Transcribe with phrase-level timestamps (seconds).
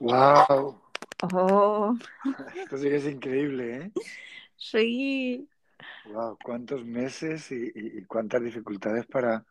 [0.00, 0.80] ¡Wow!
[1.22, 1.98] Oh,
[2.54, 3.92] Esto sí que es increíble, ¿eh?
[4.56, 5.48] sí.
[6.04, 6.38] ¡Wow!
[6.42, 9.44] ¿Cuántos meses y, y- y cuántas dificultades para,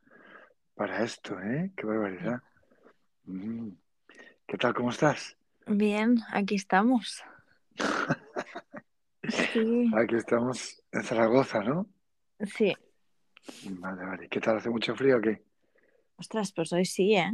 [0.75, 1.71] para esto, ¿eh?
[1.77, 2.41] ¡Qué barbaridad!
[3.25, 3.69] Mm.
[4.47, 4.73] ¿Qué tal?
[4.75, 5.37] ¿Cómo estás?
[5.67, 7.23] Bien, aquí estamos.
[9.27, 11.87] Sí, Aquí estamos en Zaragoza, ¿no?
[12.45, 12.75] sí.
[13.81, 14.29] Vale, vale.
[14.29, 14.57] ¿Qué tal?
[14.57, 15.43] ¿Hace mucho frío o qué?
[16.17, 17.31] Ostras, pues hoy sí, ¿eh?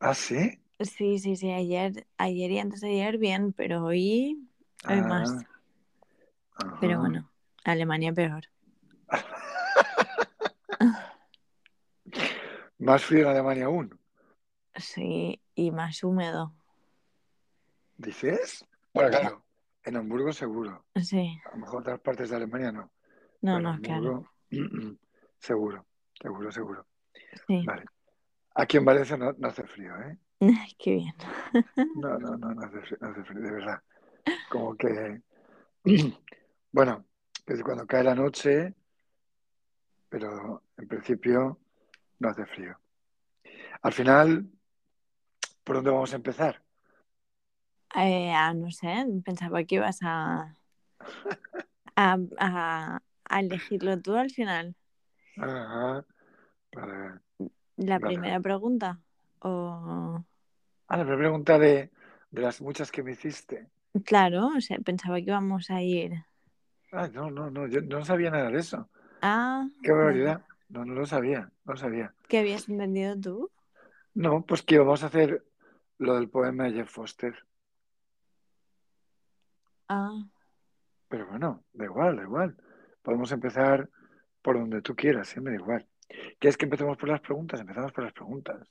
[0.00, 0.62] ¿Ah, sí?
[0.80, 1.50] Sí, sí, sí.
[1.50, 4.46] Ayer, ayer y antes de ayer bien, pero hoy,
[4.88, 5.32] hoy más.
[5.32, 5.46] Ah,
[6.56, 6.78] ajá.
[6.80, 7.30] Pero bueno,
[7.64, 8.44] Alemania peor.
[12.78, 13.98] Más frío en Alemania aún,
[14.74, 16.52] Sí, y más húmedo.
[17.96, 18.66] ¿dices?
[18.92, 19.44] Bueno, claro,
[19.82, 20.84] en Hamburgo seguro.
[21.02, 21.40] Sí.
[21.46, 22.92] A lo mejor otras partes de Alemania no.
[23.40, 24.28] No, no, en claro.
[24.52, 24.98] Hamburgo,
[25.38, 25.86] seguro,
[26.20, 26.86] seguro, seguro.
[27.46, 27.64] Sí.
[27.64, 27.86] Vale.
[28.54, 30.18] Aquí en Valencia no, no hace frío, ¿eh?
[30.40, 31.14] Ay, qué bien.
[31.94, 33.82] No, no, no, no hace frío, no hace frío, de verdad.
[34.50, 35.22] Como que,
[36.72, 37.06] bueno,
[37.46, 38.74] es cuando cae la noche,
[40.08, 41.58] pero en principio
[42.20, 42.78] no hace frío.
[43.82, 44.46] Al final,
[45.64, 46.62] ¿por dónde vamos a empezar?
[47.94, 50.54] Eh, ah, no sé, pensaba que ibas a,
[51.96, 54.74] a, a, a elegirlo tú al final.
[55.38, 56.04] Ajá.
[56.72, 57.20] Vale.
[57.76, 58.14] La Vale.
[58.14, 59.00] primera pregunta.
[59.40, 60.24] O...
[60.88, 61.90] Ah, la primera pregunta de,
[62.30, 63.68] de las muchas que me hiciste.
[64.04, 66.12] Claro, o sea, pensaba que íbamos a ir.
[66.92, 68.88] Ah, no, no, no, yo no sabía nada de eso.
[69.22, 70.42] Ah, Qué barbaridad.
[70.68, 72.14] No, no lo sabía, no lo sabía.
[72.28, 73.50] ¿Qué habías entendido tú?
[74.14, 75.44] No, pues que vamos a hacer
[75.98, 77.34] lo del poema de Jeff Foster.
[79.88, 80.26] Ah,
[81.08, 82.56] Pero bueno, da igual, da igual.
[83.02, 83.88] Podemos empezar
[84.42, 85.40] por donde tú quieras, ¿eh?
[85.40, 85.86] me da igual.
[86.38, 87.60] ¿Quieres que empecemos por las preguntas?
[87.60, 88.68] Empezamos por las preguntas.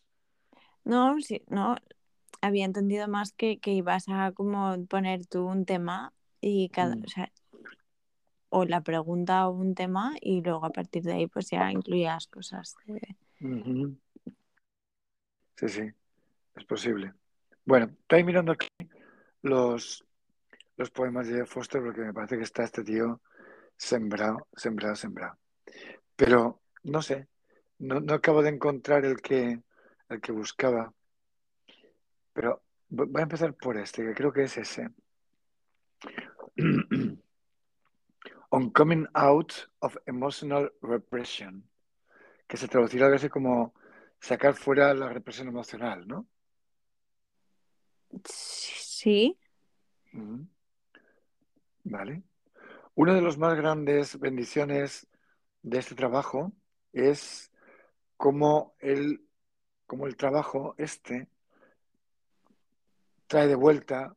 [0.83, 1.75] no, sí, no.
[2.41, 7.03] Había entendido más que, que ibas a como poner tú un tema y cada, Mm.
[7.03, 7.31] o sea,
[8.49, 12.27] o la pregunta o un tema y luego a partir de ahí pues ya incluías
[12.27, 12.75] cosas.
[12.85, 13.15] de-.
[15.57, 15.91] Sí, sí,
[16.55, 17.13] es posible.
[17.65, 18.67] Bueno, estoy mirando aquí
[19.41, 20.05] los,
[20.77, 23.21] los poemas de Foster porque me parece que está este tío
[23.77, 25.37] sembrado, sembrado, sembrado.
[26.15, 27.27] Pero no sé,
[27.79, 29.61] no, no acabo de encontrar el que,
[30.09, 30.93] el que buscaba.
[32.35, 34.89] Pero vo- voy a empezar por este, que creo que es ese.
[38.49, 41.63] On coming out of emotional repression,
[42.47, 43.73] que se traducirá algo así como
[44.19, 46.27] sacar fuera la represión emocional, ¿no?
[48.25, 49.37] Sí.
[51.83, 52.23] Vale.
[52.95, 55.07] Una de las más grandes bendiciones
[55.61, 56.51] de este trabajo
[56.93, 57.51] es
[58.17, 59.25] cómo el,
[59.85, 61.27] cómo el trabajo este
[63.35, 64.15] trae de vuelta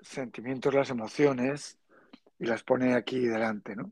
[0.00, 1.78] sentimientos, las emociones
[2.38, 3.90] y las pone aquí delante, ¿no?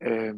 [0.00, 0.32] Eh,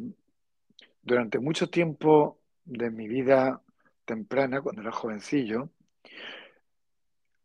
[1.01, 3.61] durante mucho tiempo de mi vida
[4.03, 5.69] temprana, cuando era jovencillo,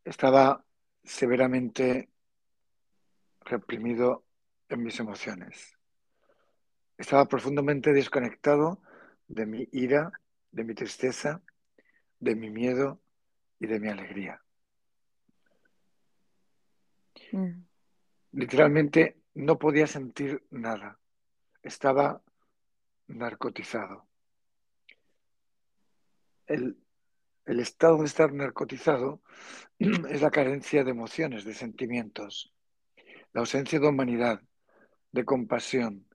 [0.05, 0.65] estaba
[1.05, 2.11] severamente
[3.43, 4.25] reprimido
[4.69, 5.79] en mis emociones.
[6.99, 8.83] Estaba profundamente desconectado
[9.29, 10.11] de mi ira,
[10.51, 11.43] de mi tristeza,
[12.19, 13.01] de mi miedo
[13.61, 14.43] y de mi alegría.
[17.33, 17.63] Mm.
[18.33, 20.99] Literalmente no podía sentir nada.
[21.63, 22.23] Estaba
[23.07, 24.09] narcotizado.
[26.47, 26.79] El,
[27.45, 29.23] el estado de estar narcotizado
[29.79, 32.53] es la carencia de emociones, de sentimientos,
[33.33, 34.43] la ausencia de humanidad,
[35.13, 36.09] de compasión,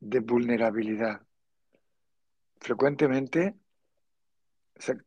[0.00, 1.22] de vulnerabilidad.
[2.58, 3.54] Frecuentemente,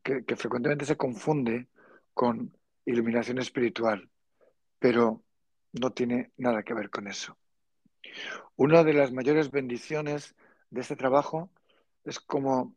[0.03, 1.67] que, que frecuentemente se confunde
[2.13, 4.09] con iluminación espiritual,
[4.79, 5.23] pero
[5.73, 7.37] no tiene nada que ver con eso.
[8.55, 10.35] Una de las mayores bendiciones
[10.69, 11.49] de este trabajo
[12.03, 12.75] es como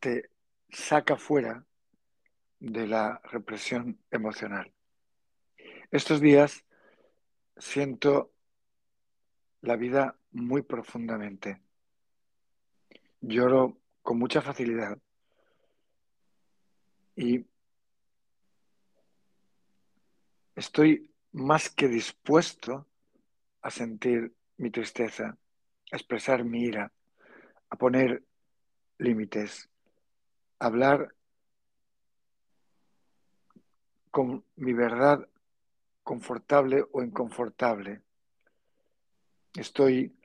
[0.00, 0.30] te
[0.70, 1.66] saca fuera
[2.60, 4.72] de la represión emocional.
[5.90, 6.64] Estos días
[7.56, 8.32] siento
[9.60, 11.60] la vida muy profundamente.
[13.20, 14.98] Lloro con mucha facilidad
[17.18, 17.44] y
[20.54, 22.86] estoy más que dispuesto
[23.60, 25.36] a sentir mi tristeza,
[25.90, 26.92] a expresar mi ira,
[27.70, 28.22] a poner
[28.98, 29.68] límites,
[30.60, 31.12] a hablar
[34.12, 35.28] con mi verdad
[36.04, 38.00] confortable o inconfortable.
[39.54, 40.16] Estoy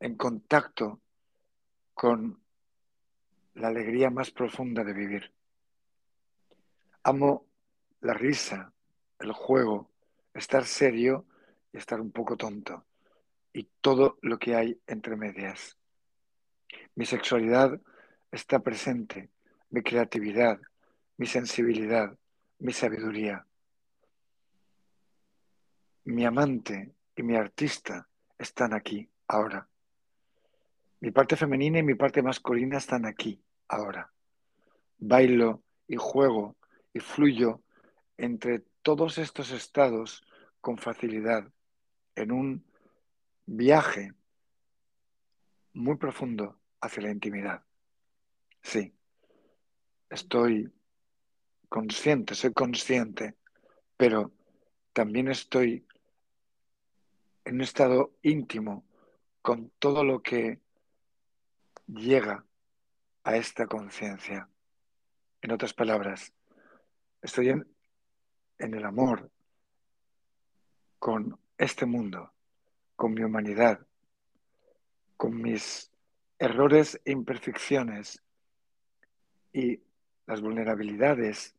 [0.00, 1.00] en contacto
[1.94, 2.42] con
[3.54, 5.32] la alegría más profunda de vivir.
[7.04, 7.46] Amo
[8.00, 8.72] la risa,
[9.18, 9.90] el juego,
[10.34, 11.26] estar serio
[11.72, 12.84] y estar un poco tonto.
[13.52, 15.76] Y todo lo que hay entre medias.
[16.94, 17.80] Mi sexualidad
[18.30, 19.30] está presente,
[19.70, 20.60] mi creatividad,
[21.16, 22.16] mi sensibilidad,
[22.58, 23.46] mi sabiduría.
[26.04, 28.08] Mi amante y mi artista
[28.38, 29.68] están aquí, ahora.
[31.00, 34.12] Mi parte femenina y mi parte masculina están aquí, ahora.
[34.98, 36.56] Bailo y juego
[36.92, 37.62] y fluyo
[38.16, 40.22] entre todos estos estados
[40.60, 41.50] con facilidad
[42.14, 42.64] en un
[43.46, 44.12] viaje
[45.72, 47.64] muy profundo hacia la intimidad.
[48.62, 48.94] Sí,
[50.10, 50.70] estoy
[51.68, 53.36] consciente, soy consciente,
[53.96, 54.32] pero
[54.92, 55.86] también estoy
[57.44, 58.84] en un estado íntimo
[59.40, 60.60] con todo lo que
[61.86, 62.44] llega
[63.24, 64.48] a esta conciencia.
[65.40, 66.32] En otras palabras,
[67.22, 67.66] estoy en,
[68.58, 69.30] en, el amor
[70.98, 72.32] con este mundo,
[72.96, 73.86] con mi humanidad,
[75.16, 75.90] con mis
[76.38, 78.22] errores e imperfecciones
[79.52, 79.80] y
[80.26, 81.54] las vulnerabilidades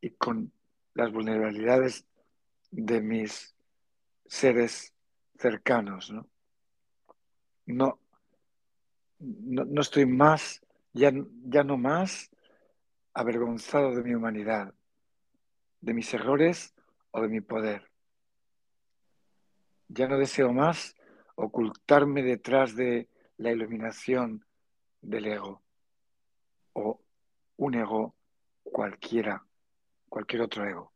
[0.00, 0.50] y con
[0.94, 2.06] las vulnerabilidades
[2.70, 3.54] de mis
[4.26, 4.94] seres
[5.38, 6.26] cercanos, ¿no?
[7.66, 7.98] No,
[9.18, 10.62] no, no estoy más,
[10.92, 11.12] ya,
[11.44, 12.30] ya no más
[13.12, 14.72] avergonzado de mi humanidad,
[15.86, 16.74] de mis errores
[17.12, 17.88] o de mi poder.
[19.86, 20.96] Ya no deseo más
[21.36, 24.44] ocultarme detrás de la iluminación
[25.00, 25.62] del ego
[26.72, 27.00] o
[27.58, 28.16] un ego
[28.64, 29.46] cualquiera,
[30.08, 30.92] cualquier otro ego.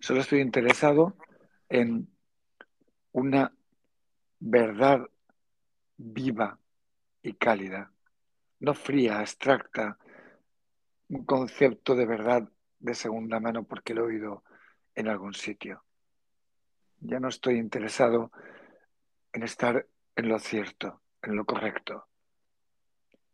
[0.00, 1.16] Solo estoy interesado
[1.68, 2.08] en
[3.12, 3.54] una
[4.40, 5.08] verdad
[5.96, 6.58] viva
[7.22, 7.92] y cálida,
[8.58, 9.98] no fría, abstracta,
[11.10, 12.48] un concepto de verdad
[12.84, 14.44] de segunda mano porque lo he oído
[14.94, 15.82] en algún sitio.
[17.00, 18.30] Ya no estoy interesado
[19.32, 22.06] en estar en lo cierto, en lo correcto.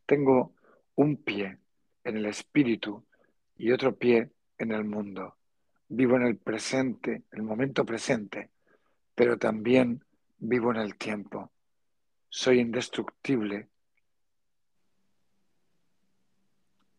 [0.06, 0.54] Tengo
[0.94, 1.58] un pie
[2.04, 3.04] en el espíritu
[3.56, 5.36] y otro pie en el mundo.
[5.88, 8.50] Vivo en el presente, el momento presente,
[9.16, 10.04] pero también
[10.38, 11.50] vivo en el tiempo.
[12.28, 13.68] Soy indestructible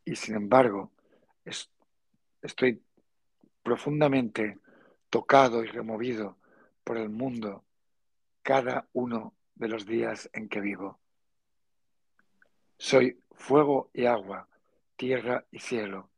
[0.04, 0.92] y sin embargo
[1.46, 1.72] es,
[2.42, 2.82] estoy
[3.64, 4.60] profundamente
[5.10, 6.38] tocado y removido
[6.84, 7.64] por el mundo
[8.42, 11.00] cada uno de los días en que vivo.
[12.78, 14.48] Soy fuego y agua,
[14.96, 16.10] tierra y cielo,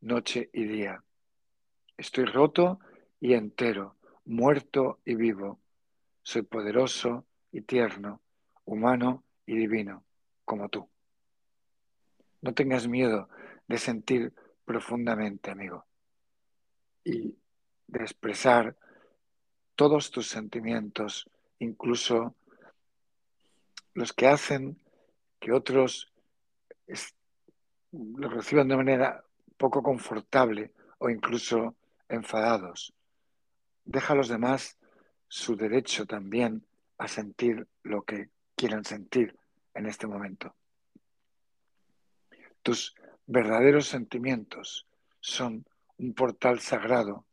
[0.00, 1.02] noche y día.
[1.96, 2.80] Estoy roto
[3.20, 5.60] y entero, muerto y vivo.
[6.22, 8.20] Soy poderoso y tierno,
[8.64, 10.04] humano y divino,
[10.44, 10.88] como tú.
[12.42, 13.28] No tengas miedo
[13.68, 14.32] de sentir
[14.66, 15.86] profundamente, amigo,
[17.04, 17.34] y
[17.86, 18.76] de expresar
[19.76, 21.30] todos tus sentimientos,
[21.60, 22.34] incluso
[23.94, 24.78] los que hacen
[25.40, 26.12] que otros
[27.92, 29.24] los reciban de manera
[29.56, 31.76] poco confortable o incluso
[32.08, 32.92] enfadados.
[33.84, 34.76] Deja a los demás
[35.28, 36.66] su derecho también
[36.98, 39.38] a sentir lo que quieran sentir
[39.74, 40.54] en este momento.
[42.62, 42.94] Tus
[43.26, 44.86] verdaderos sentimientos
[45.20, 45.66] son
[45.98, 47.24] un portal sagrado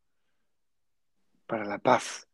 [1.47, 2.27] para la paz,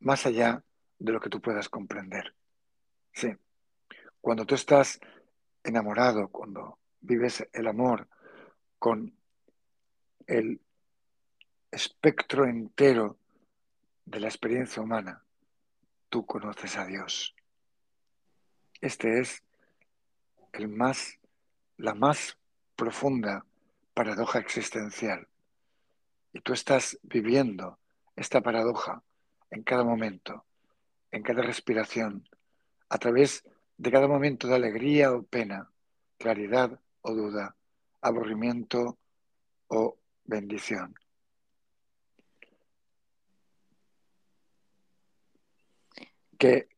[0.00, 0.64] más allá
[0.98, 2.34] de lo que tú puedas comprender.
[3.12, 3.32] Sí,
[4.20, 4.98] cuando tú estás
[5.62, 8.08] enamorado, cuando vives el amor
[8.78, 9.16] con
[10.26, 10.60] el
[11.70, 13.18] espectro entero
[14.04, 15.22] de la experiencia humana,
[16.08, 17.34] tú conoces a Dios.
[18.80, 19.42] Este es
[20.52, 21.18] el más
[21.76, 22.38] la más
[22.76, 23.44] profunda
[23.94, 25.26] paradoja existencial.
[26.32, 27.78] Y tú estás viviendo
[28.14, 29.02] esta paradoja
[29.50, 30.44] en cada momento,
[31.10, 32.28] en cada respiración,
[32.88, 33.44] a través
[33.78, 35.70] de cada momento de alegría o pena,
[36.18, 37.56] claridad o duda,
[38.00, 38.98] aburrimiento
[39.68, 40.94] o bendición.
[46.38, 46.68] Que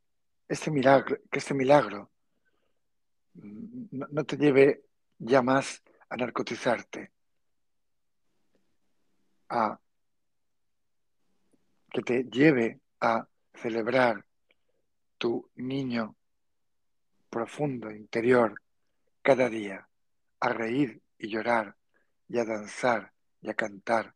[0.49, 2.11] este milagro, que este milagro
[3.35, 4.88] no te lleve
[5.19, 7.13] ya más a narcotizarte,
[9.49, 9.79] a
[11.91, 14.25] que te lleve a celebrar
[15.17, 16.17] tu niño
[17.31, 18.61] profundo, interior,
[19.23, 19.89] cada día,
[20.41, 21.77] a reír y llorar
[22.29, 24.15] y a danzar y a cantar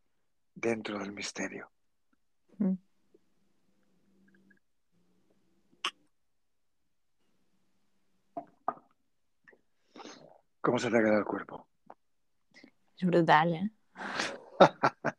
[0.55, 1.71] dentro del misterio.
[2.57, 2.73] Mm.
[10.63, 11.67] ¿Cómo se te ha quedado el cuerpo?
[12.97, 13.69] Es brutal, ¿eh?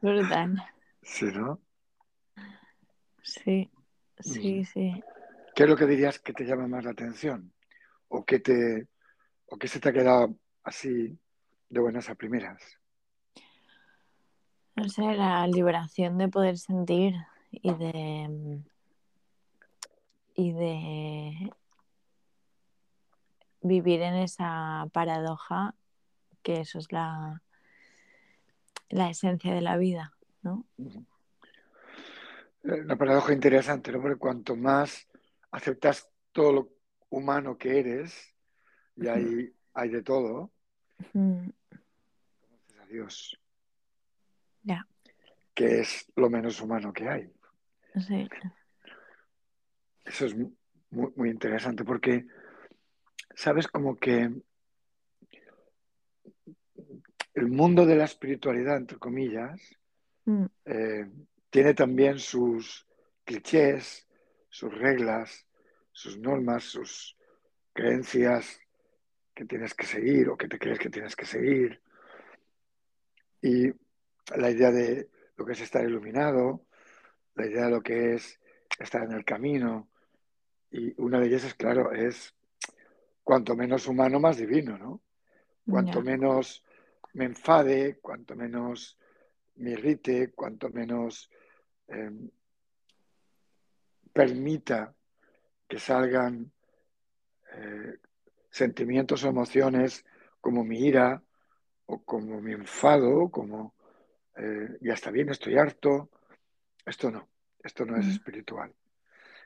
[0.00, 0.56] Brutal.
[1.02, 1.60] Sí, ¿no?
[3.22, 3.70] Sí,
[4.20, 5.04] sí, sí.
[5.54, 7.52] ¿Qué es lo que dirías que te llama más la atención?
[8.08, 8.88] ¿O qué te,
[9.44, 11.18] o qué se te ha quedado así
[11.68, 12.62] de buenas a primeras?
[14.76, 17.16] No sé, la liberación de poder sentir
[17.50, 18.62] y de.
[20.34, 21.50] y de
[23.62, 25.74] vivir en esa paradoja,
[26.42, 27.42] que eso es la,
[28.88, 30.64] la esencia de la vida, ¿no?
[32.64, 34.00] Eh, Una paradoja interesante, ¿no?
[34.00, 35.06] Porque cuanto más
[35.50, 36.68] aceptas todo lo
[37.10, 38.34] humano que eres,
[38.96, 40.52] y hay, hay de todo,
[41.12, 43.36] conoces a Dios,
[44.62, 44.86] Ya,
[45.54, 47.32] que es lo menos humano que hay.
[47.98, 48.28] sí.
[50.04, 50.52] Eso es mu-
[50.90, 52.26] muy, muy interesante porque,
[53.34, 54.30] sabes, como que
[57.34, 59.60] el mundo de la espiritualidad, entre comillas,
[60.30, 61.10] Mm, eh,
[61.50, 62.86] tiene también sus
[63.24, 64.06] clichés,
[64.48, 65.46] sus reglas,
[65.92, 67.16] sus normas, sus
[67.72, 68.60] creencias
[69.34, 71.80] que tienes que seguir o que te crees que tienes que seguir.
[73.42, 73.72] Y
[74.36, 76.64] la idea de lo que es estar iluminado,
[77.34, 78.38] la idea de lo que es
[78.78, 79.88] estar en el camino.
[80.70, 82.34] Y una de ellas es, claro, es
[83.22, 85.00] cuanto menos humano, más divino, ¿no?
[85.68, 86.64] Cuanto menos
[87.14, 88.98] me enfade, cuanto menos
[89.56, 91.30] me irrite, cuanto menos
[91.86, 92.10] eh,
[94.12, 94.94] permita
[95.68, 96.50] que salgan
[97.52, 97.98] eh,
[98.50, 100.04] sentimientos o emociones
[100.40, 101.22] como mi ira
[101.86, 103.74] o como mi enfado, como
[104.36, 106.10] eh, ya está bien, estoy harto.
[106.84, 107.28] Esto no,
[107.62, 108.74] esto no es mm, espiritual.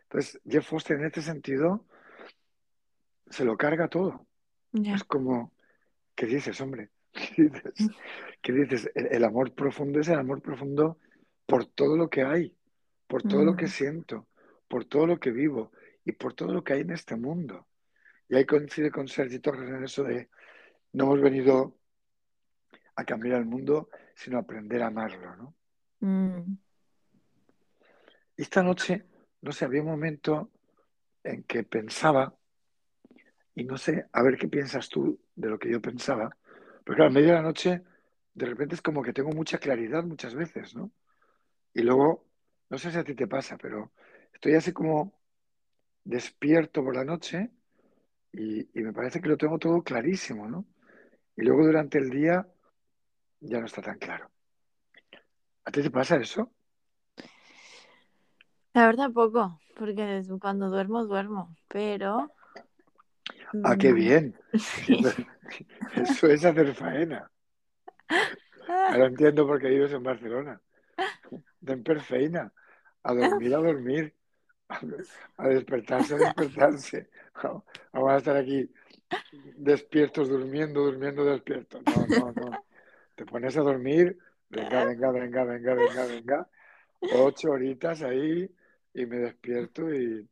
[0.04, 1.86] Entonces, Jeff Foster en este sentido
[3.28, 4.26] se lo carga todo.
[4.72, 5.52] Es como,
[6.14, 6.90] ¿qué dices, hombre?
[7.12, 7.90] ¿Qué dices?
[8.42, 8.90] ¿Qué dices?
[8.94, 10.98] El, el amor profundo es el amor profundo
[11.46, 12.56] por todo lo que hay,
[13.06, 14.26] por todo lo que mm, siento,
[14.68, 15.72] por todo lo que vivo
[16.04, 17.66] y por todo lo que hay en este mundo.
[18.28, 20.28] Y ahí coincide con Sergi Torres en eso de
[20.92, 21.76] no hemos venido
[22.96, 25.54] a cambiar el mundo, sino a aprender a amarlo, ¿no?
[26.00, 26.56] mm,
[28.36, 29.04] esta noche,
[29.42, 30.50] no sé, había un momento
[31.22, 32.34] en que pensaba,
[33.54, 36.37] y no sé, a ver qué piensas tú de lo que yo pensaba,
[36.84, 37.82] pero claro, a medio de la noche,
[38.34, 40.90] de repente es como que tengo mucha claridad muchas veces, ¿no?
[41.75, 42.26] Y luego,
[42.70, 43.92] no sé si a ti te pasa, pero
[44.32, 45.14] estoy así como
[46.04, 47.50] despierto por la noche
[48.32, 50.66] y, y me parece que lo tengo todo clarísimo, ¿no?
[51.37, 52.46] Y luego durante el día
[53.40, 54.30] ya no está tan claro.
[55.66, 56.42] ¿A ti te pasa eso?
[58.75, 62.30] La verdad, poco, porque cuando duermo, duermo, pero.
[63.62, 64.34] Ah, qué mm, bien.
[64.58, 65.02] sí.
[65.96, 67.30] Eso es hacer faena.
[68.68, 70.61] Ahora entiendo por qué vives en Barcelona.
[71.61, 72.52] Den per feina.
[73.02, 74.14] A dormir, a dormir.
[75.37, 77.08] A despertarse, a despertarse.
[77.92, 78.70] Vamos a estar aquí
[79.56, 81.82] despiertos, durmiendo, durmiendo, despiertos.
[81.87, 82.64] No, no, no.
[83.14, 84.18] Te pones a dormir.
[84.49, 86.49] Venga, venga, venga, venga, venga, venga.
[87.16, 88.49] Ocho horitas ahí
[88.94, 90.28] y me despierto y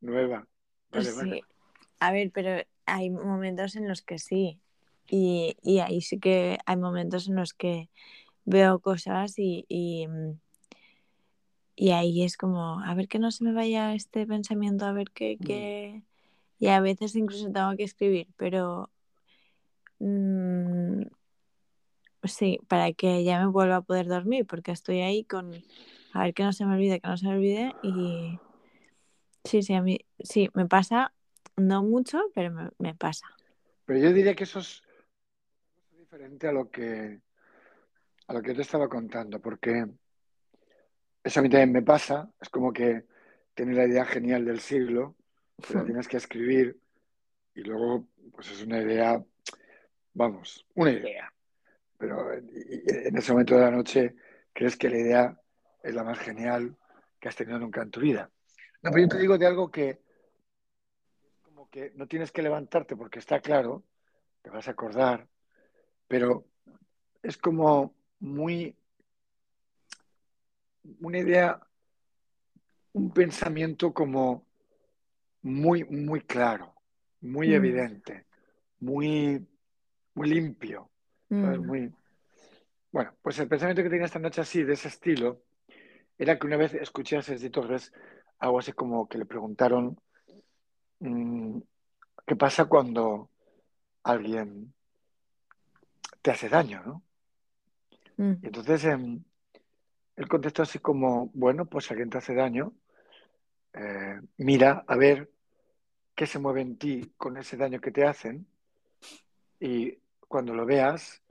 [0.00, 0.46] nueva.
[0.90, 1.55] Vale, vale.
[1.98, 4.60] A ver, pero hay momentos en los que sí.
[5.08, 7.88] Y, y ahí sí que hay momentos en los que
[8.44, 10.06] veo cosas y, y,
[11.76, 15.10] y ahí es como, a ver que no se me vaya este pensamiento, a ver
[15.10, 15.44] qué, Mm.
[15.44, 16.02] qué...
[16.58, 18.88] Y a veces incluso tengo que escribir, pero
[19.98, 21.02] mm,
[22.24, 25.52] sí, para que ya me vuelva a poder dormir, porque estoy ahí con,
[26.12, 27.74] a ver que no se me olvide, que no se me olvide.
[27.82, 28.38] Y
[29.44, 31.12] sí, sí, a mí sí, me pasa,
[31.56, 33.26] no mucho, pero me, me pasa.
[33.84, 34.82] Pero yo diría que eso es
[35.92, 37.20] diferente a lo que,
[38.26, 39.86] a lo que te estaba contando, porque
[41.22, 42.30] eso a mí también me pasa.
[42.40, 43.04] Es como que
[43.54, 45.16] tienes la idea genial del siglo,
[45.66, 46.78] pero la tienes que escribir
[47.54, 49.24] y luego, pues es una idea,
[50.12, 51.32] vamos, una idea.
[51.98, 54.14] Pero en ese momento de la noche
[54.52, 55.40] crees que la idea
[55.82, 56.76] es la más genial
[57.18, 58.30] que has tenido nunca en tu vida.
[58.82, 60.00] No, pero yo te digo de algo que
[61.70, 63.84] que no tienes que levantarte porque está claro,
[64.42, 65.28] te vas a acordar,
[66.08, 66.46] pero
[67.22, 68.76] es como muy
[71.00, 71.60] una idea,
[72.92, 74.46] un pensamiento como
[75.42, 76.74] muy, muy claro,
[77.20, 78.26] muy Mm, evidente,
[78.80, 79.46] muy,
[80.14, 80.90] muy limpio,
[81.28, 81.92] mm, Muy...
[82.92, 85.42] Bueno, pues el pensamiento que tenía esta noche así, de ese estilo,
[86.16, 87.92] era que una vez escuché a Sergi Torres
[88.38, 89.98] algo así como que le preguntaron
[91.00, 93.30] qué pasa cuando
[94.02, 94.72] alguien
[96.22, 97.02] te hace daño, ¿no?
[98.16, 99.22] mm, entonces em,
[100.16, 102.72] él contestó así como, bueno, pues si alguien te hace daño,
[103.74, 105.30] eh, mira a ver
[106.14, 108.46] qué se mueve en ti con ese daño que te hacen
[109.60, 111.22] y cuando lo veas,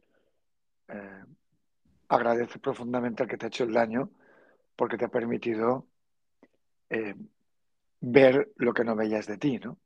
[0.87, 1.23] eh,
[2.07, 4.11] agradece profundamente al que te ha hecho el daño
[4.75, 5.87] porque te ha permitido
[6.89, 7.15] eh,
[8.01, 9.77] ver lo que no veías de ti, ¿no?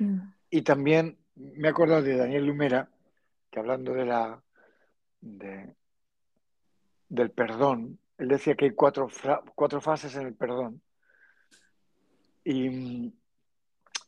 [0.00, 2.90] mm, Y también me he acordado de Daniel Lumera,
[3.50, 4.42] que hablando de la,
[5.20, 5.74] de-
[7.08, 9.08] del perdón, él decía que hay cuatro,
[9.54, 10.82] cuatro fases en el perdón.
[12.44, 13.12] Y mm,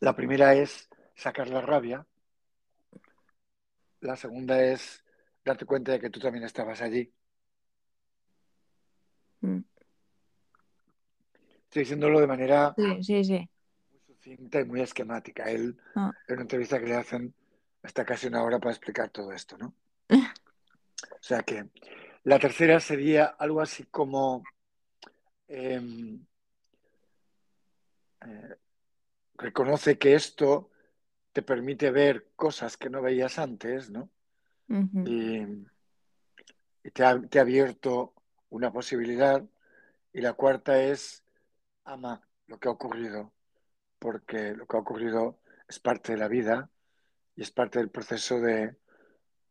[0.01, 2.05] la primera es sacar la rabia,
[4.01, 5.03] la segunda es
[5.45, 7.13] darte cuenta de que tú también estabas allí.
[9.41, 9.63] mm.
[11.69, 13.49] Estoy diciéndolo de manera Sí, sí, sí.
[13.91, 15.43] muy sucinta y muy esquemática.
[15.51, 17.31] Él, Ah, en una entrevista que le hacen,
[17.83, 19.75] está casi una hora para explicar todo esto, ¿no?
[21.11, 21.69] O sea que
[22.23, 24.43] la tercera sería algo así como
[25.47, 26.25] em,
[28.25, 28.55] eh,
[29.35, 30.71] reconoce que esto
[31.33, 34.09] te permite ver cosas que no veías antes, ¿no?
[35.05, 35.37] Y,
[36.83, 38.15] y te ha, te ha abierto
[38.49, 39.43] una posibilidad.
[40.11, 41.23] Y la cuarta es
[41.89, 43.33] ama lo que ha ocurrido,
[43.99, 46.69] porque lo que ha ocurrido es parte de la vida
[47.35, 48.75] y es parte del proceso de,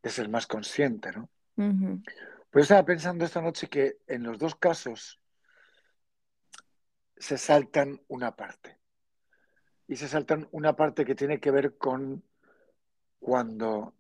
[0.03, 1.29] de ser más consciente, ¿no?
[2.51, 5.21] Pues estaba pensando esta noche que en los dos casos
[7.17, 8.79] se saltan una parte.
[9.87, 12.23] Y se saltan una parte que tiene que ver con
[13.19, 13.95] cuando...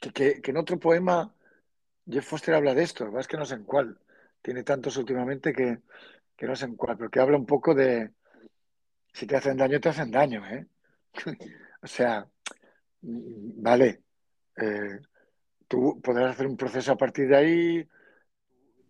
[0.00, 1.34] Que, que- que en otro poema
[2.08, 4.00] Jeff Foster habla de esto, es que no sé en cuál.
[4.42, 5.80] Tiene tantos últimamente que,
[6.40, 8.12] que no sé en cuál, pero que habla un poco de
[9.12, 10.66] si te hacen daño, te hacen daño, ¿eh?
[11.82, 12.26] O sea,
[13.02, 14.02] mm, vale,
[14.58, 15.00] eh,
[15.68, 17.88] tú podrás hacer un proceso a partir de ahí,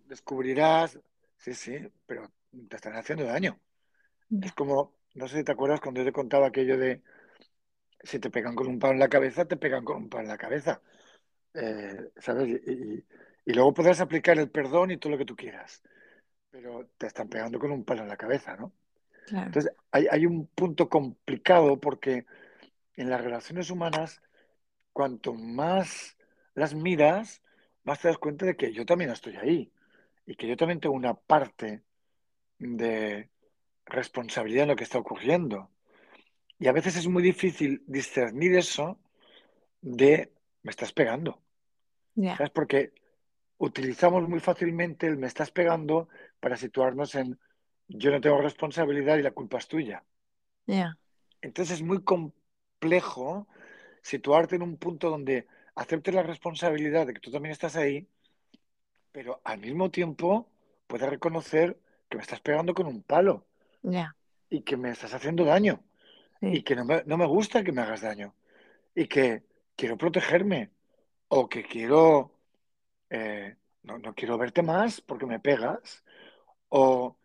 [0.06, 0.98] descubrirás,
[1.36, 2.30] sí, sí, pero
[2.68, 3.60] te están haciendo daño.
[4.40, 7.02] Es Ya, como, no sé si te acuerdas cuando yo te contaba aquello de
[8.02, 10.28] si te pegan con un palo en la cabeza, te pegan con un palo en
[10.28, 10.82] la cabeza.
[11.54, 12.48] Eh, ¿sabes?
[12.48, 13.06] Y, y-
[13.46, 15.82] y luego podrás aplicar el perdón y todo lo que tú quieras,
[16.50, 18.72] pero te están pegando con un palo en la cabeza, ¿no?
[19.26, 19.46] claro.
[19.46, 22.26] Entonces, hay, hay un punto complicado porque
[22.96, 24.22] en las relaciones humanas,
[24.92, 26.16] cuanto más
[26.54, 27.42] las miras,
[27.84, 29.72] más te das cuenta de que yo también estoy ahí
[30.26, 31.82] y que yo también tengo una parte
[32.58, 33.30] de
[33.86, 35.70] responsabilidad en lo que está ocurriendo.
[36.58, 39.00] Y a veces es muy difícil discernir eso
[39.80, 40.32] de
[40.62, 41.42] me estás pegando,
[42.14, 42.50] Ya, ¿sabes?
[42.50, 42.92] Porque
[43.58, 46.08] utilizamos muy fácilmente el me estás pegando
[46.40, 47.38] para situarnos en
[47.88, 50.04] yo no tengo responsabilidad y la culpa es tuya.
[50.66, 50.96] ya,
[51.42, 53.46] Entonces es muy complejo
[54.02, 58.08] situarte en un punto donde aceptes la responsabilidad de que tú también estás ahí,
[59.12, 60.48] pero al mismo tiempo
[60.86, 63.46] puedes reconocer que me estás pegando con un palo
[63.82, 64.14] ya,
[64.48, 65.82] y que me estás haciendo daño
[66.40, 68.34] y que no me, no me gusta que me hagas daño
[68.94, 69.44] y que
[69.76, 70.72] quiero protegerme
[71.28, 72.32] o que quiero,
[73.10, 76.04] eh, no, no quiero verte más porque me pegas
[76.70, 77.16] o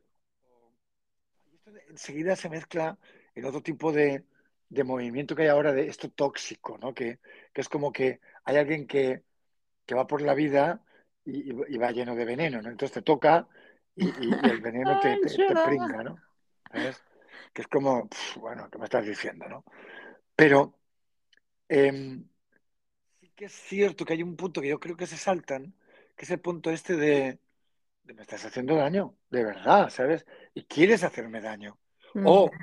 [1.90, 2.98] enseguida se mezcla
[3.34, 4.26] en otro tipo de,
[4.70, 6.94] de movimiento que hay ahora de esto tóxico, ¿no?
[6.94, 7.20] Que,
[7.54, 9.24] que es como que hay alguien que,
[9.86, 10.82] que va por la vida
[11.24, 12.70] y, va lleno de veneno, ¿no?
[12.70, 13.48] Entonces te toca
[13.96, 16.22] y, y- y el veneno te, te, pringa, ¿no?
[16.72, 17.02] ¿Sabes?
[17.54, 19.64] Que es como, bueno, ¿qué me estás diciendo, no?
[20.36, 20.78] Pero
[21.70, 22.28] em,
[23.20, 25.74] sí que es cierto que hay un punto que yo creo que se saltan,
[26.16, 27.40] que es el punto este de
[28.14, 30.26] me estás haciendo daño, de verdad, ¿sabes?
[30.54, 31.80] Y quieres hacerme daño.
[32.22, 32.60] O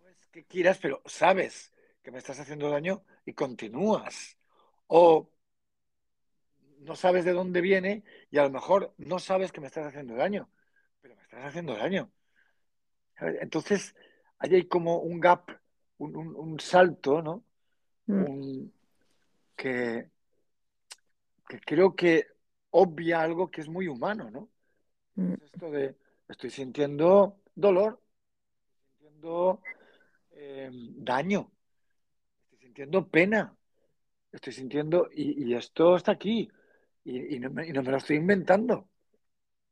[0.00, 4.38] no es que quieras, pero sabes que me estás haciendo daño y continúas.
[4.86, 5.30] O
[6.80, 10.14] no sabes de dónde viene y a lo mejor no sabes que me estás haciendo
[10.14, 10.48] daño,
[11.00, 12.10] pero me estás haciendo daño.
[13.18, 13.36] ¿sabes?
[13.42, 13.94] Entonces,
[14.38, 15.50] ahí hay como un gap,
[15.98, 17.44] un, un- un salto, ¿no?
[18.08, 18.72] mm, Un-
[19.56, 20.10] que,
[21.48, 22.26] que creo que
[22.70, 24.48] obvia algo que es muy humano, ¿no?
[25.16, 25.96] mm, Es esto de,
[26.28, 28.00] estoy sintiendo dolor,
[28.70, 29.60] estoy sintiendo
[30.32, 31.52] eh, daño,
[32.44, 33.56] estoy sintiendo pena,
[34.32, 36.48] estoy sintiendo, y, y esto está aquí,
[37.04, 38.88] y, y no me, y no me lo estoy inventando.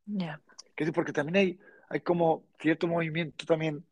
[0.07, 0.41] Ya,
[0.77, 3.85] es porque también hay, hay como cierto movimiento también,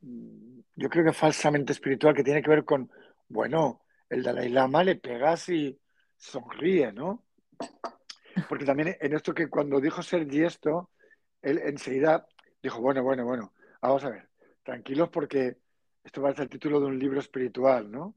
[0.00, 2.90] mm, yo creo que falsamente espiritual, que tiene que ver con,
[3.28, 5.78] bueno, el Dalai Lama le pegas y
[6.16, 7.24] sonríe, ¿no?
[8.48, 10.90] Porque también en esto que cuando dijo Sergi esto,
[11.40, 12.26] él enseguida
[12.62, 14.28] dijo, bueno, bueno, bueno, vamos a ver,
[14.62, 15.56] tranquilos porque
[16.04, 18.14] esto va a ser el título de un libro espiritual, ¿no?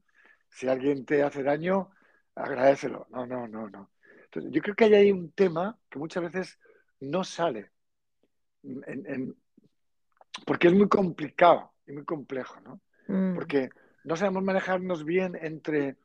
[0.48, 1.90] Si alguien te hace daño,
[2.34, 3.06] agradecelo.
[3.10, 3.90] No, no, no, no.
[4.24, 6.58] Entonces, yo creo que hay ahí un tema que muchas veces
[7.00, 7.70] no sale,
[8.62, 9.36] en- en-
[10.44, 12.80] porque es muy complicado y muy complejo, ¿no?
[13.08, 13.70] Mm, Porque
[14.04, 15.96] no sabemos manejarnos bien entre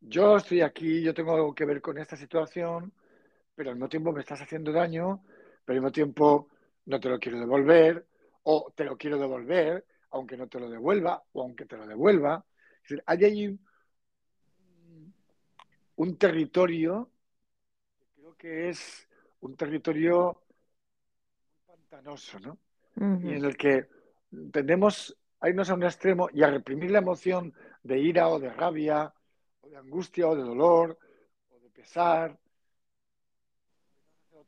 [0.00, 2.92] yo estoy aquí, yo tengo algo que ver con esta situación,
[3.58, 5.24] pero al mismo tiempo me estás haciendo daño,
[5.64, 6.48] pero al mismo tiempo
[6.86, 8.06] no te lo quiero devolver,
[8.44, 12.44] o te lo quiero devolver, aunque no te lo devuelva, o aunque te lo devuelva.
[12.76, 15.12] Es decir, hay ahí un,
[15.96, 17.10] un territorio,
[17.98, 19.08] que creo que es
[19.40, 20.40] un territorio
[21.66, 22.58] pantanoso, ¿no?
[23.24, 23.88] y en el que
[24.52, 28.52] tendemos a irnos a un extremo y a reprimir la emoción de ira o de
[28.52, 29.12] rabia,
[29.62, 30.96] o de angustia o de dolor,
[31.50, 32.38] o de pesar,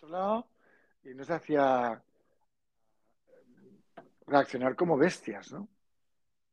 [0.00, 0.46] otro lado,
[1.04, 2.02] y nos hacia
[4.26, 5.68] reaccionar como bestias, ¿no?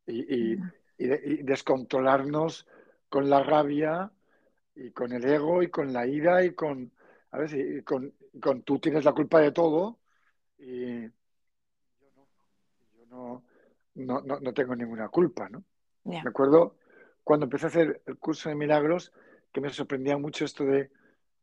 [0.05, 0.59] Y, y-
[0.97, 2.67] y de- y descontrolarnos
[3.07, 4.11] con la rabia
[4.75, 6.91] y con el ego y con la ira y con,
[7.31, 9.99] a ver, con, con tú tienes la culpa de todo
[10.57, 12.27] y yo no,
[12.97, 13.43] yo no,
[13.95, 15.63] no, no, no tengo ninguna culpa, ¿no?
[16.23, 16.75] Me acuerdo
[17.23, 19.13] cuando empecé a hacer el curso de milagros
[19.53, 20.89] que me sorprendía mucho esto de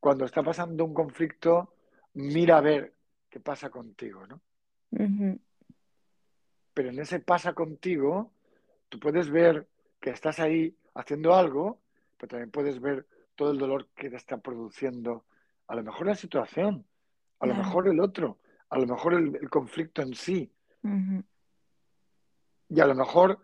[0.00, 1.73] cuando está pasando un conflicto,
[2.14, 2.94] mira a ver
[3.28, 4.40] qué pasa contigo, ¿no?
[6.72, 8.32] Pero en ese pasa contigo,
[8.88, 9.68] tú puedes ver
[10.00, 11.80] que estás ahí haciendo algo,
[12.16, 15.24] pero también puedes ver todo el dolor que te está produciendo,
[15.66, 16.86] a lo mejor la situación,
[17.40, 20.52] a lo mejor el otro, a lo mejor el, el conflicto en sí,
[22.68, 23.38] y a lo mejor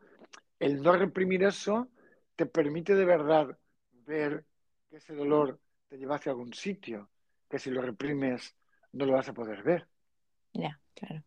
[0.59, 1.89] el no reprimir eso
[2.37, 3.59] te permite de verdad
[4.07, 4.45] ver
[4.89, 7.09] que ese dolor te lleva hacia algún sitio,
[7.49, 8.57] que si lo reprimes
[8.93, 9.89] no lo vas a poder ver.
[10.53, 11.23] Ya, claro.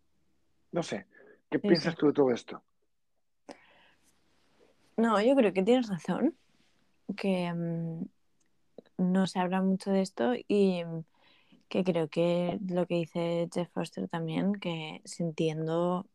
[0.72, 1.06] No sé,
[1.50, 2.00] ¿qué Sí, piensas sí.
[2.00, 2.64] tú de todo esto?
[4.98, 6.36] No, yo creo que tienes razón,
[7.18, 8.06] que mm,
[8.98, 11.04] no se habla mucho de esto y mm,
[11.70, 16.06] que creo que lo que dice Jeff Foster también, que sintiendo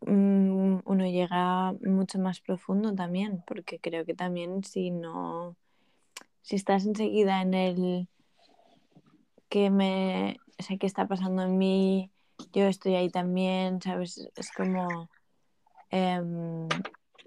[0.00, 5.56] mm, uno llega mucho más profundo también, porque creo que también si no,
[6.42, 8.08] si estás enseguida en el
[9.48, 12.10] que me, o sea, qué está pasando en mí,
[12.52, 14.28] yo estoy ahí también, ¿sabes?
[14.36, 15.08] Es como,
[15.90, 16.68] em,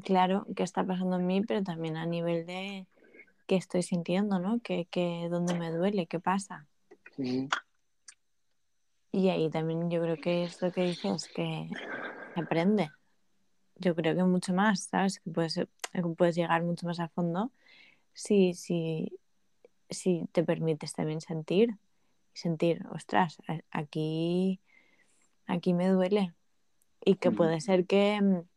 [0.04, 2.88] claro, qué está pasando en mí, pero también a nivel de
[3.48, 4.60] qué estoy sintiendo, ¿no?
[4.60, 6.68] Que, que dónde me duele, qué pasa.
[7.18, 7.48] Mm,
[9.12, 11.70] Y ahí también yo creo que es lo que dices, que
[12.34, 12.92] se aprende.
[13.76, 15.20] Yo creo que mucho más, ¿sabes?
[15.20, 15.60] Que puedes,
[16.18, 17.52] puedes llegar mucho más a fondo
[18.14, 19.18] si, si,
[19.90, 21.76] si te permites también sentir.
[22.40, 23.38] Sentir, ostras,
[23.70, 24.62] aquí,
[25.46, 26.34] aquí me duele.
[27.04, 28.48] Y que mm, puede ser que, mm, o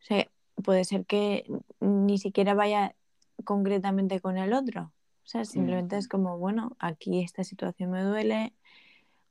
[0.00, 0.30] sea,
[0.62, 1.46] puede ser que
[1.80, 2.94] ni siquiera vaya
[3.44, 4.92] concretamente con el otro.
[5.24, 8.52] O sea, simplemente es como, bueno, aquí esta situación me duele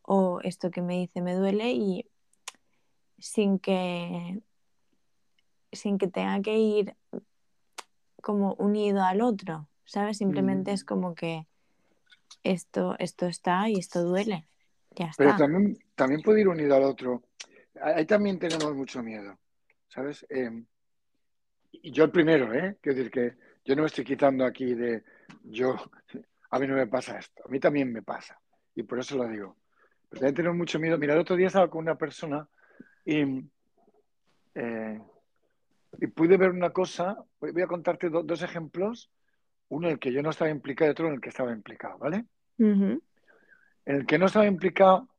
[0.02, 2.10] o esto que me dice me duele y
[3.20, 4.42] sin que
[5.72, 6.96] sin que tenga que ir
[8.24, 10.18] como unido al otro, ¿sabes?
[10.18, 10.74] Simplemente mm.
[10.74, 11.46] es como que
[12.44, 14.48] esto, esto está y esto duele.
[14.92, 15.44] Ya Pero está.
[15.44, 17.24] también, también puede ir unido al otro.
[17.82, 19.38] Ahí también tenemos mucho miedo,
[19.88, 20.26] ¿sabes?
[20.30, 20.50] Eh,
[21.72, 22.78] y yo el primero, ¿eh?
[22.82, 25.04] Quiero decir que yo no me estoy quitando aquí de
[25.44, 25.76] yo,
[26.52, 28.40] a mí no me pasa esto, a mí también me pasa.
[28.76, 29.58] Y por eso lo digo.
[30.10, 30.98] Pero también tenemos mucho miedo.
[30.98, 32.48] Mira, el otro día estaba con una persona
[33.06, 33.44] y,
[34.56, 35.02] eh,
[36.00, 37.18] y pude ver una cosa.
[37.40, 39.10] Voy voy a contarte do- dos ejemplos.
[39.70, 41.98] Uno en el que yo no estaba implicado y otro en el que estaba implicado,
[41.98, 42.26] ¿vale?
[43.86, 45.10] En el que no estaba implicado,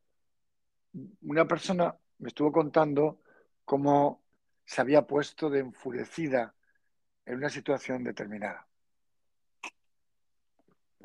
[1.23, 3.21] una persona me estuvo contando
[3.65, 4.23] cómo
[4.65, 6.55] se había puesto de enfurecida
[7.25, 8.67] en una situación determinada.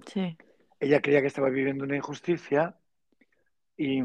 [0.07, 0.37] Sí.
[0.79, 2.75] Ella creía que estaba viviendo una injusticia
[3.77, 4.01] y,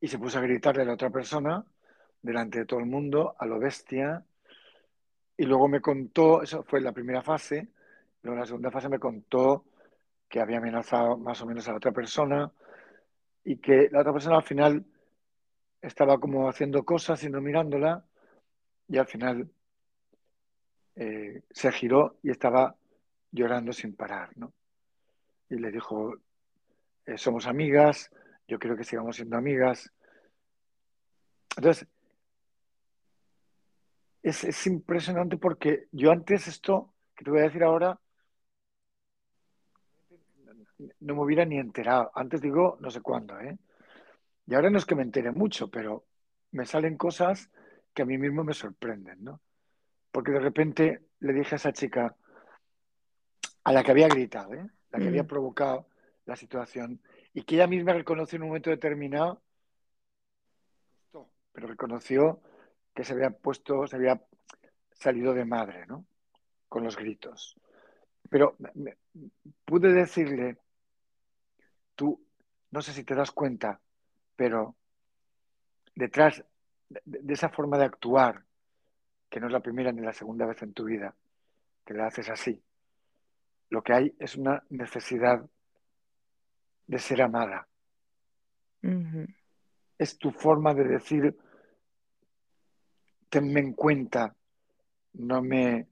[0.00, 1.64] y se puso a gritarle a la otra persona
[2.22, 4.24] delante de todo el mundo, a lo bestia.
[5.40, 7.68] Y luego me contó, eso fue la primera fase,
[8.22, 9.64] luego en la segunda fase me contó
[10.28, 12.52] que había amenazado más o menos a la otra persona
[13.42, 14.84] y que la otra persona al final
[15.80, 18.04] estaba como haciendo cosas y no mirándola
[18.86, 19.50] y al final
[20.96, 22.76] eh, se giró y estaba
[23.32, 24.52] llorando sin parar, ¿no?
[25.48, 26.18] Y le dijo,
[27.06, 28.10] eh, somos amigas,
[28.46, 29.90] yo creo que sigamos siendo amigas.
[31.56, 31.88] Entonces,
[34.22, 37.98] es, es impresionante porque yo antes esto que te voy a decir ahora
[41.00, 42.10] no me hubiera ni enterado.
[42.14, 43.58] Antes digo no sé cuándo, ¿eh?
[44.46, 46.06] Y ahora no es que me entere mucho, pero
[46.52, 47.50] me salen cosas
[47.94, 49.40] que a mí mismo me sorprenden, ¿no?
[50.10, 52.16] Porque de repente le dije a esa chica,
[53.64, 54.68] a la que había gritado, ¿eh?
[54.90, 55.26] la que había Mm.
[55.26, 55.86] provocado
[56.24, 57.00] la situación
[57.32, 59.42] y que ella misma reconoció en un momento determinado,
[61.52, 62.40] pero reconoció
[62.94, 64.20] que se había puesto, se había
[64.92, 66.04] salido de madre, ¿no?
[66.68, 67.56] Con los gritos.
[68.28, 68.96] Pero me-
[69.64, 70.58] pude decirle,
[71.94, 72.20] tú,
[72.70, 73.80] no sé si te das cuenta,
[74.36, 74.76] pero
[75.94, 76.44] detrás
[76.88, 78.44] de, de esa forma de actuar,
[79.28, 81.14] que no es la primera ni la segunda vez en tu vida,
[81.84, 82.62] que la haces así,
[83.70, 85.48] lo que hay es una necesidad
[86.86, 87.68] de ser amada.
[89.98, 91.36] Es tu forma de decir,
[93.30, 94.36] tenme en cuenta,
[95.14, 95.88] no me...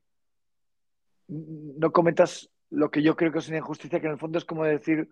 [1.29, 4.45] No cometas lo que yo creo que es una injusticia, que en el fondo es
[4.45, 5.09] como decir,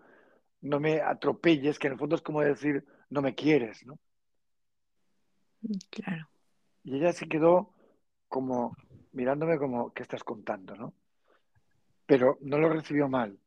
[0.61, 3.99] no me atropelles, que en el fondo es como decir, no me quieres, ¿no?
[5.89, 6.29] Claro.
[6.83, 7.73] Y ella se quedó
[8.27, 8.75] como
[9.11, 10.93] mirándome como, ¿qué estás contando, no?
[12.05, 13.37] Pero no lo recibió mal.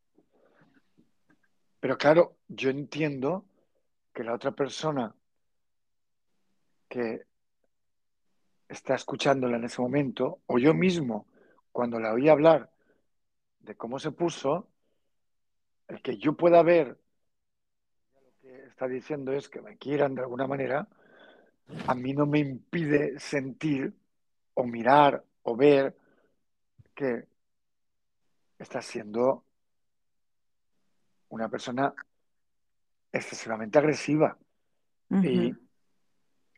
[1.80, 3.46] Pero claro, yo entiendo
[4.12, 5.14] que la otra persona
[6.88, 7.22] que
[8.70, 11.26] está escuchándola en ese momento, o yo mismo,
[11.72, 12.70] cuando la oí hablar
[13.58, 14.68] de cómo se puso,
[15.88, 16.96] el que yo pueda ver
[18.14, 20.86] lo que está diciendo es que me quieran de alguna manera,
[21.88, 23.92] a mí no me impide sentir
[24.54, 25.96] o mirar o ver
[26.94, 27.24] que
[28.56, 29.44] está siendo
[31.28, 31.92] una persona
[33.10, 34.38] excesivamente agresiva.
[35.22, 35.52] Y,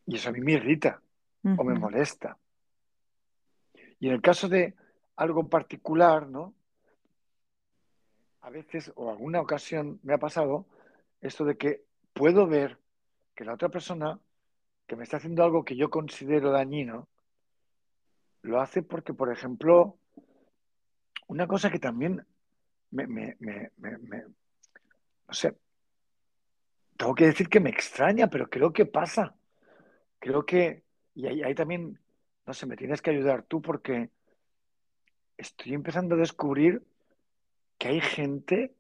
[0.07, 1.01] y eso a mí me irrita
[1.45, 2.39] o me molesta.
[3.99, 4.75] Y en el caso de
[5.17, 6.55] algo particular, ¿no?
[8.41, 10.67] A veces o alguna ocasión me ha pasado
[11.21, 12.79] esto de que puedo ver
[13.35, 14.19] que la otra persona
[14.87, 17.09] que me está haciendo algo que yo considero dañino,
[18.43, 19.97] lo hace porque, por ejemplo,
[21.29, 22.27] una cosa que también
[22.91, 24.25] me, me, me, me, me
[25.33, 25.57] no sé,
[26.97, 29.35] tengo que decir que me extraña, pero creo que pasa.
[30.19, 30.82] Creo que,
[31.15, 31.99] y ahí, ahí también,
[32.47, 34.11] no sé, me tienes que ayudar tú porque
[35.37, 36.83] estoy empezando a descubrir
[37.79, 38.75] que hay gente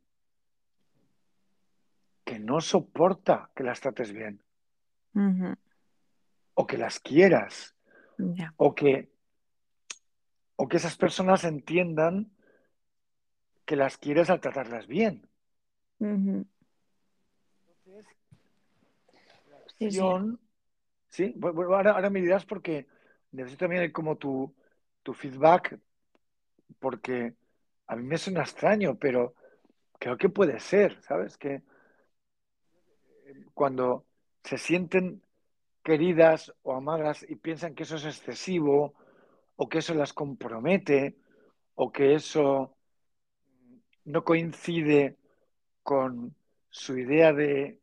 [2.24, 4.42] que no soporta que las trates bien.
[6.54, 7.74] O que las quieras.
[8.56, 9.10] O que,
[10.56, 12.30] o que esas personas entiendan
[13.64, 15.28] que las quieres al tratarlas bien.
[17.84, 18.06] Entonces,
[19.50, 20.40] la acción,
[21.12, 21.34] ¿sí?
[21.36, 22.86] Bueno, ahora, ahora me dirás porque
[23.32, 24.52] necesito también como tu,
[25.02, 25.78] tu feedback,
[26.80, 27.34] porque
[27.86, 29.34] a mí me suena extraño, pero
[29.98, 31.36] creo que puede ser, ¿sabes?
[31.36, 31.62] Que
[33.52, 34.06] cuando
[34.42, 35.22] se sienten
[35.84, 38.94] queridas o amadas y piensan que eso es excesivo
[39.56, 41.18] o que eso las compromete
[41.74, 42.74] o que eso
[44.04, 45.18] no coincide
[45.82, 46.34] con
[46.70, 47.80] su idea de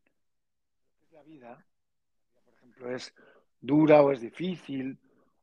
[1.11, 1.68] la vida,
[2.79, 3.13] ejemplo, es
[3.61, 4.97] dura o es difícil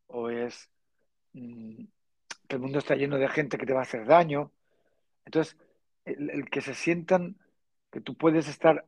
[0.09, 0.71] o es
[1.33, 1.85] mm,
[2.49, 4.51] que el mundo está lleno de gente que te va a hacer daño.
[5.25, 5.57] Entonces,
[6.05, 7.37] el, el que se sientan
[7.91, 8.87] que tú puedes estar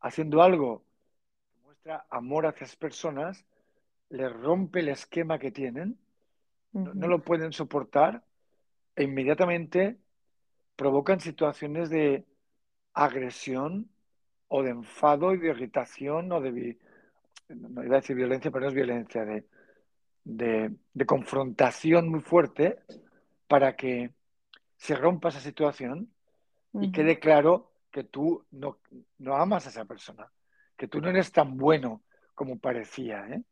[0.00, 0.84] haciendo algo
[1.52, 3.44] que muestra amor hacia esas personas,
[4.10, 5.98] les rompe el esquema que tienen,
[6.72, 8.24] no, no lo pueden soportar
[8.94, 9.98] e inmediatamente
[10.76, 12.26] provocan situaciones de
[12.92, 13.88] agresión
[14.48, 16.76] o de enfado y de irritación o de,
[17.54, 19.46] no iba a decir violencia, pero no es violencia, de,
[20.24, 22.78] de, de confrontación muy fuerte
[23.48, 24.12] para que
[24.76, 26.10] se rompa esa situación
[26.74, 28.78] y quede claro que tú no,
[29.18, 30.30] no amas a esa persona,
[30.76, 32.02] que tú no eres tan bueno
[32.34, 33.42] como parecía, ¿eh?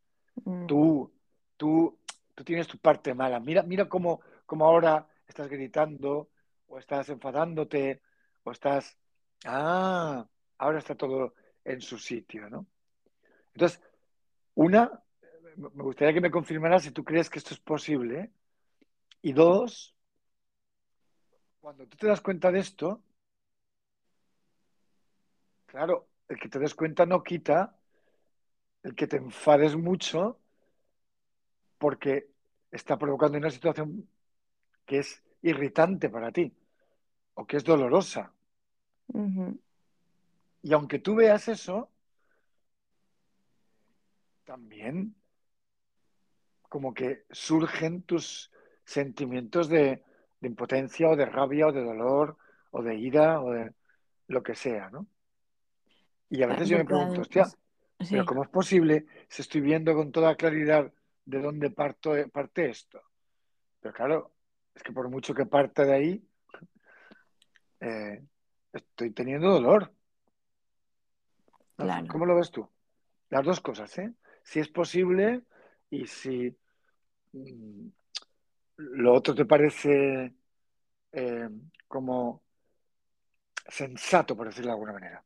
[0.66, 1.12] Tú,
[1.56, 1.98] tú,
[2.34, 3.38] tú tienes tu parte mala.
[3.40, 6.30] Mira, mira cómo, cómo ahora estás gritando
[6.66, 8.00] o estás enfadándote
[8.42, 8.96] o estás...
[9.44, 10.26] Ah,
[10.58, 11.34] ahora está todo
[11.64, 12.66] en su sitio, ¿no?
[13.54, 13.82] Entonces,
[14.60, 15.02] una,
[15.56, 18.30] me gustaría que me confirmaras si tú crees que esto es posible.
[19.22, 19.94] Y dos,
[21.60, 23.02] cuando tú te das cuenta de esto,
[25.64, 27.74] claro, el que te des cuenta no quita
[28.82, 30.38] el que te enfades mucho
[31.78, 32.28] porque
[32.70, 34.08] está provocando una situación
[34.84, 36.54] que es irritante para ti
[37.32, 38.34] o que es dolorosa.
[40.62, 41.90] Y aunque tú veas eso,
[44.50, 45.14] también
[46.62, 48.50] como que surgen tus
[48.84, 50.02] sentimientos de,
[50.40, 52.36] de impotencia o de rabia o de dolor
[52.72, 53.72] o de ira o de
[54.26, 55.06] lo que sea, ¿no?
[56.30, 57.46] Y a veces yo me pregunto, hostia,
[57.96, 58.24] pero.
[58.26, 60.92] ¿cómo es posible si estoy viendo con toda claridad
[61.24, 63.00] de dónde parto, parte esto?
[63.78, 64.32] Pero claro,
[64.74, 66.28] es que por mucho que parta de ahí,
[67.80, 68.20] eh,
[68.72, 69.92] estoy teniendo dolor.
[71.76, 72.08] Claro.
[72.08, 72.68] ¿Cómo lo ves tú?
[73.28, 74.12] Las dos cosas, ¿eh?
[74.50, 75.42] Si es posible
[75.90, 76.52] y si
[77.32, 77.86] mm,
[78.78, 80.34] lo otro te parece
[81.12, 81.48] eh,
[81.86, 82.42] como
[83.68, 85.24] sensato, por decirlo de alguna manera.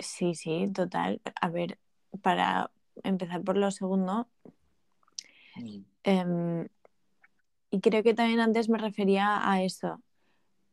[0.00, 1.20] Sí, sí, total.
[1.40, 1.78] A ver,
[2.20, 2.72] para
[3.04, 4.28] empezar por lo segundo,
[5.56, 5.84] Mm.
[6.02, 6.66] em,
[7.70, 10.02] y creo que también antes me refería a eso,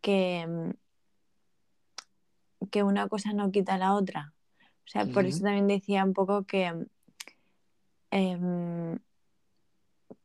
[0.02, 0.74] que,
[2.72, 4.34] que una cosa no quita la otra.
[4.88, 6.74] O sea, por eso también decía un poco que
[8.10, 9.00] em,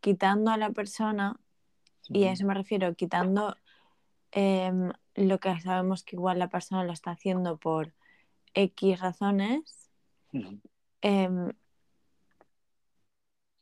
[0.00, 1.40] quitando a la persona,
[2.08, 3.56] y a eso me refiero, quitando
[4.30, 7.92] em, lo que sabemos que igual la persona lo está haciendo por
[8.54, 9.90] X razones,
[11.00, 11.50] em,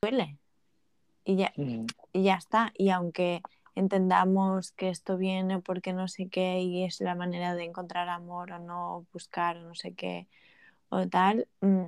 [0.03, 0.39] duele.
[1.25, 2.73] Y ya, y ya está.
[2.77, 3.41] Y aunque
[3.75, 8.53] entendamos que esto viene porque no sé qué y es la manera de encontrar amor
[8.53, 10.29] o no, buscar o no sé qué
[10.91, 11.85] o tal, mm,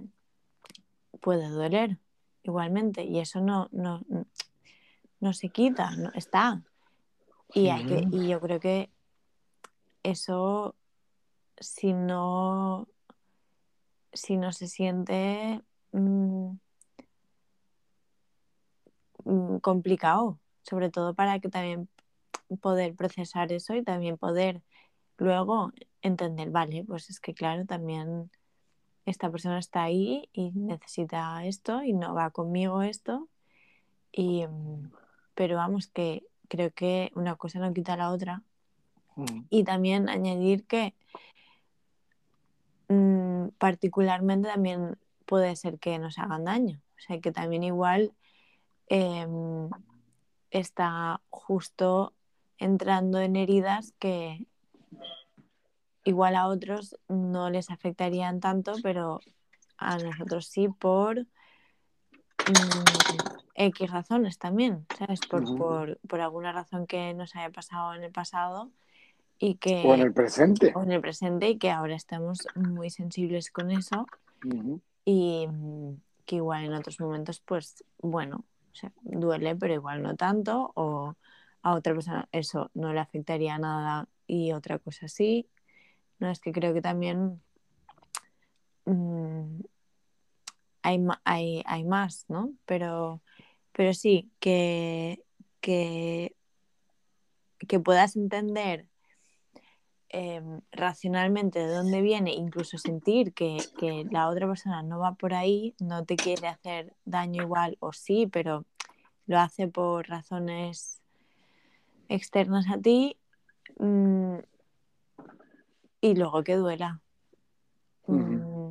[1.21, 1.99] puede doler
[2.43, 3.05] igualmente.
[3.05, 4.03] Y eso no, no,
[5.21, 6.63] no se quita, no, está.
[7.55, 8.91] Y, hay que, y yo creo que
[10.03, 10.75] eso,
[11.61, 12.89] si no,
[14.13, 15.61] si no se siente
[15.93, 16.53] mm,
[19.25, 21.89] mm, complicado, sobre todo para que también
[22.61, 24.63] poder procesar eso y también poder
[25.19, 28.31] luego entender, vale, pues es que claro, también
[29.05, 33.29] esta persona está ahí y necesita esto y no va conmigo esto.
[34.13, 34.93] Y, mm,
[35.35, 38.43] pero vamos, que creo que una cosa no quita la otra.
[39.17, 39.45] Ujú.
[39.51, 40.95] Y también añadir que
[42.89, 46.81] mm, particularmente también puede ser que nos hagan daño.
[46.97, 48.13] O sea, que también igual
[48.89, 49.69] em,
[50.51, 52.13] está justo
[52.59, 54.47] entrando en heridas que
[56.05, 59.21] igual a otros no les afectarían tanto, pero
[59.79, 61.27] a nosotros sí por
[62.47, 63.21] mm,
[63.55, 65.23] X razones también, ¿sabes?
[65.23, 65.57] Por, Ujú.
[65.59, 68.71] por, por alguna razón que nos haya pasado en el pasado
[69.39, 70.73] y O en que el presente.
[70.75, 74.07] o en el presente y que ahora estamos muy sensibles con eso
[75.05, 80.17] y mm, que igual en otros momentos pues bueno, o sea, duele pero igual no
[80.17, 81.15] tanto o
[81.63, 85.49] a otra persona eso no le afectaría nada y otra cosa sí.
[86.23, 87.43] No, es que creo que también
[88.85, 89.61] mm,
[90.83, 92.53] hay, hay, hay más, ¿no?
[92.65, 93.21] Pero,
[93.73, 95.21] pero sí, que,
[95.61, 96.37] que,
[97.67, 98.87] que puedas entender
[100.11, 105.35] em, racionalmente de dónde viene, incluso sentir que, que la otra persona no va por
[105.35, 108.65] ahí, no te quiere hacer daño igual o sí, pero
[109.27, 111.01] lo hace por razones
[112.09, 113.17] externas a ti
[113.79, 114.37] mm,
[116.03, 117.01] y luego que duela.
[118.07, 118.71] Mm,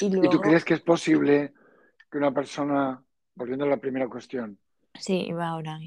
[0.00, 1.54] y ¿Y tú crees que es posible
[2.10, 3.02] que una persona,
[3.34, 4.58] volviendo a la primera cuestión,
[4.94, 5.80] sí, va ahora.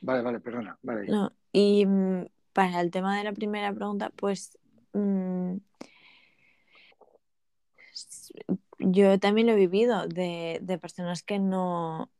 [0.00, 1.08] vale, vale, perdona, vale, ahí.
[1.08, 4.58] No, y mm, para el tema de la primera pregunta, pues
[4.94, 5.56] mm,
[8.78, 12.10] yo también lo he vivido de, de personas que no,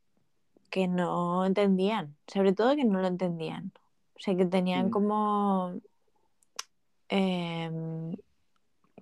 [0.69, 3.73] que no entendían, sobre todo que no lo entendían.
[4.15, 5.81] O sea, que tenían como
[7.11, 8.15] em,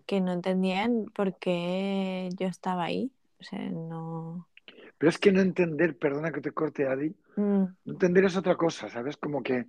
[0.05, 3.11] que no entendían por qué yo estaba ahí.
[3.39, 4.47] O sea, no.
[4.97, 8.55] Pero es que no entender, perdona que te corte, Adi, Mm, no entender es otra
[8.55, 9.17] cosa, ¿sabes?
[9.17, 9.65] Como que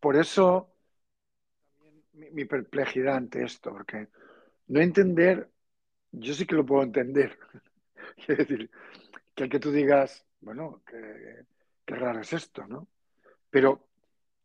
[0.00, 0.72] por eso
[2.14, 4.08] mi, mi perplejidad ante esto, porque
[4.68, 5.50] no entender,
[6.12, 7.38] yo sí que lo puedo entender.
[8.26, 8.70] Quiero decir,
[9.34, 11.46] que que tú digas, bueno, qué,
[11.86, 12.88] qué raro es esto, ¿no?
[13.50, 13.88] Pero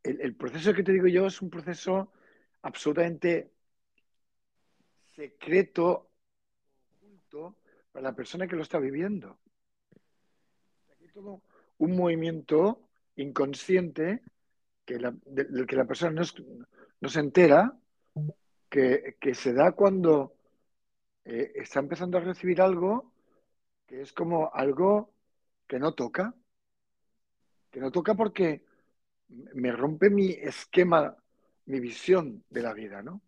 [0.03, 2.11] el, el proceso que te digo yo es un proceso
[2.65, 3.51] absolutamente
[5.15, 6.09] secreto,
[6.97, 7.55] oculto,
[7.91, 9.39] para la persona que lo está viviendo.
[10.99, 11.41] Hay todo
[11.77, 12.81] un movimiento
[13.17, 14.21] inconsciente
[14.83, 16.35] que la, de- del que la persona no, es-
[17.01, 17.77] no se entera,
[18.69, 20.35] que, que se da cuando
[21.23, 23.13] eh, está empezando a recibir algo
[23.85, 25.13] que es como algo
[25.67, 26.33] que no toca,
[27.69, 28.63] que no toca porque
[29.29, 31.15] me rompe mi esquema,
[31.65, 33.21] mi visión de la vida, ¿no?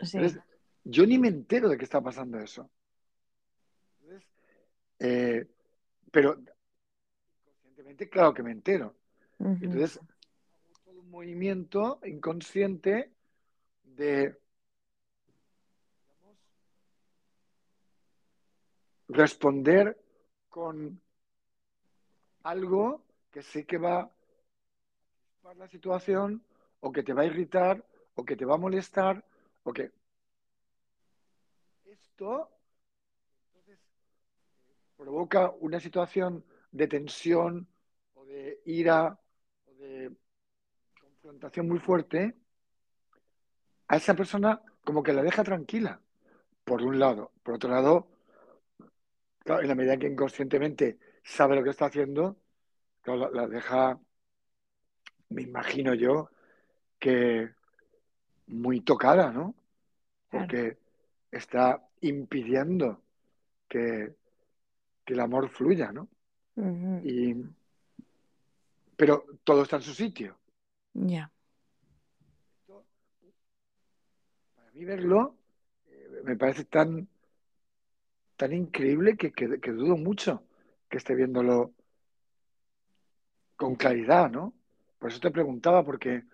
[0.00, 0.18] sí.
[0.18, 0.42] Entonces,
[0.84, 2.70] yo ni me entero de que está pasando eso.
[4.00, 4.28] Entonces,
[5.00, 5.46] eh,
[6.10, 6.40] pero
[7.62, 8.96] conscientemente, claro que me entero.
[9.38, 10.00] Ujú, Entonces,
[10.84, 13.12] todo un movimiento inconsciente
[13.84, 14.36] de
[16.02, 16.38] digamos,
[19.08, 20.00] responder
[20.48, 21.00] con
[22.42, 24.10] algo que sé que va
[25.44, 26.42] a la situación
[26.80, 29.24] o que te va a irritar o que te va a molestar
[29.64, 29.92] o que
[31.86, 32.50] esto
[33.46, 33.78] entonces,
[34.96, 37.68] provoca una situación de tensión
[38.14, 39.18] o de ira
[39.66, 40.12] o de
[41.00, 42.36] confrontación muy fuerte,
[43.88, 46.00] a esa persona como que la deja tranquila,
[46.64, 47.32] por un lado.
[47.42, 48.08] Por otro lado,
[49.44, 52.36] en la medida que inconscientemente sabe lo que está haciendo,
[53.06, 53.98] la deja,
[55.30, 56.30] me imagino yo,
[56.98, 57.50] que
[58.46, 59.54] muy tocada, ¿no?
[60.30, 60.46] Claro.
[60.46, 60.78] Porque
[61.30, 63.02] está impidiendo
[63.68, 64.14] que,
[65.04, 66.08] que el amor fluya, ¿no?
[67.04, 67.34] Y,
[68.96, 70.36] pero todo está en su sitio.
[70.94, 71.30] Ya.
[74.56, 75.36] Para mí verlo
[75.86, 77.08] eh, me parece tan,
[78.36, 80.42] tan increíble que, que- que dudo mucho
[80.88, 81.72] que esté viéndolo
[83.56, 84.52] con claridad, ¿no?
[84.98, 86.24] Por eso te preguntaba, porque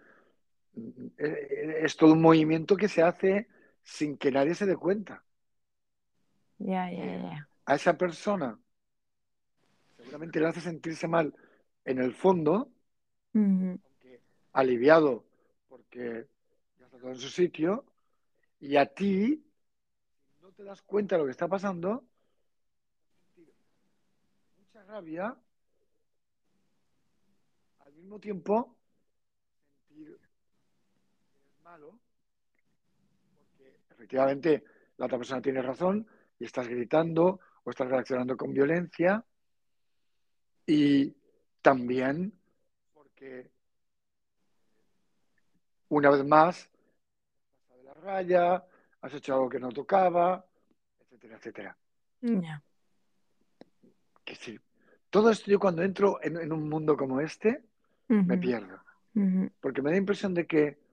[1.16, 3.48] es todo un movimiento que se hace
[3.82, 5.24] sin que nadie se dé cuenta.
[6.58, 7.48] Ya, ya, Eh, ya.
[7.66, 8.58] A esa persona
[9.96, 11.34] seguramente le hace sentirse mal
[11.84, 12.70] en el fondo,
[14.52, 15.24] aliviado
[15.68, 16.28] porque
[16.78, 17.84] ya está todo en su sitio,
[18.60, 19.44] y a ti
[20.40, 22.04] no te das cuenta de lo que está pasando,
[24.58, 25.36] mucha rabia,
[27.80, 28.76] al mismo tiempo
[31.64, 31.98] malo,
[33.34, 34.64] porque efectivamente
[34.98, 36.06] la otra persona tiene razón
[36.38, 39.24] y estás gritando o estás reaccionando con violencia,
[40.66, 41.16] y
[41.62, 42.38] también
[42.92, 43.50] porque
[45.88, 46.70] una vez más has
[47.56, 48.64] pasado de la raya,
[49.00, 50.44] has hecho algo que no tocaba,
[51.00, 51.78] etcétera, etcétera.
[52.20, 52.62] Ya.
[54.22, 54.60] Que sí.
[55.08, 57.64] Todo esto yo cuando entro en, en un mundo como este,
[58.08, 58.82] me pierdo.
[59.60, 60.83] Porque me da la impresión de que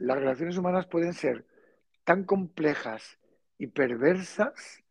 [0.00, 1.44] las relaciones humanas pueden ser
[2.04, 3.18] tan complejas
[3.58, 4.82] y perversas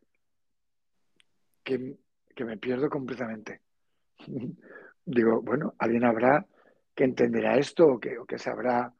[1.63, 1.97] que,
[2.35, 3.61] que me pierdo completamente.
[5.05, 6.45] Digo, bueno, alguien habrá
[6.95, 8.93] que entenderá esto o que, o que sabrá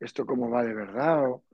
[0.00, 1.30] esto cómo va de verdad.
[1.30, 1.44] o-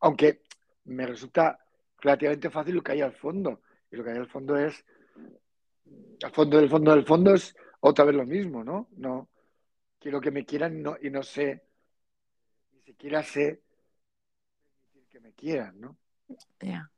[0.00, 0.42] Aunque
[0.86, 1.58] me resulta
[2.00, 3.60] relativamente fácil lo que hay al fondo.
[3.90, 4.84] Y lo que hay al fondo es,
[6.22, 8.88] al fondo del fondo del fondo es otra vez lo mismo, ¿no?
[8.96, 9.28] No
[10.00, 11.62] quiero que me quieran y no, y no sé,
[12.94, 13.60] siquiera sé
[15.10, 15.96] que me quieran, ¿no?
[16.60, 16.88] Ya.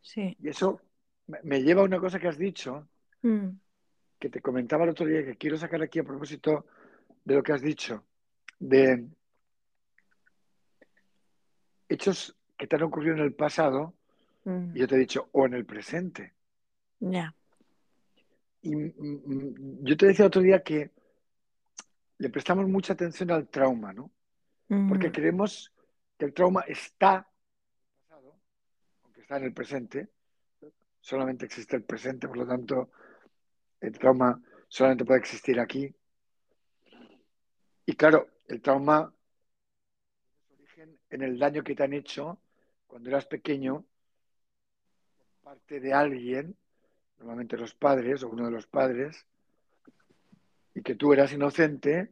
[0.00, 0.36] Sí.
[0.40, 0.80] Y eso
[1.42, 2.88] me- lleva a una cosa que has dicho,
[3.22, 3.50] Mm.
[4.18, 6.66] que te comentaba el otro día, que quiero sacar aquí a propósito
[7.24, 8.04] de lo que has dicho,
[8.58, 9.06] de
[11.88, 13.94] hechos que te han ocurrido en el pasado,
[14.44, 14.76] y Ujú.
[14.76, 16.32] yo te he dicho, o en el presente.
[17.00, 17.34] Ya.
[18.66, 20.90] Y mm, mm, yo te decía otro día que
[22.18, 24.10] le prestamos mucha atención al trauma, ¿no?
[24.88, 25.72] Porque creemos
[26.18, 27.30] que el trauma está
[28.08, 28.40] pasado,
[29.04, 30.08] aunque está en el presente,
[31.00, 32.90] solamente existe el presente, por lo tanto,
[33.80, 35.94] el trauma solamente puede existir aquí.
[37.84, 39.14] Y claro, el trauma
[40.50, 42.40] origen en el daño que te han hecho
[42.88, 43.84] cuando eras pequeño
[45.16, 46.56] por parte de alguien,
[47.18, 49.26] normalmente los padres o uno de los padres,
[50.74, 52.10] y que tú eras inocente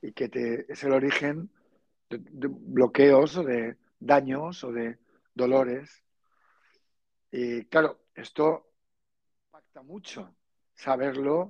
[0.00, 1.50] y que te, es el origen
[2.08, 4.98] de, de bloqueos o de daños o de
[5.34, 6.02] dolores.
[7.30, 8.70] Y claro, esto
[9.46, 10.34] impacta mucho,
[10.74, 11.48] saberlo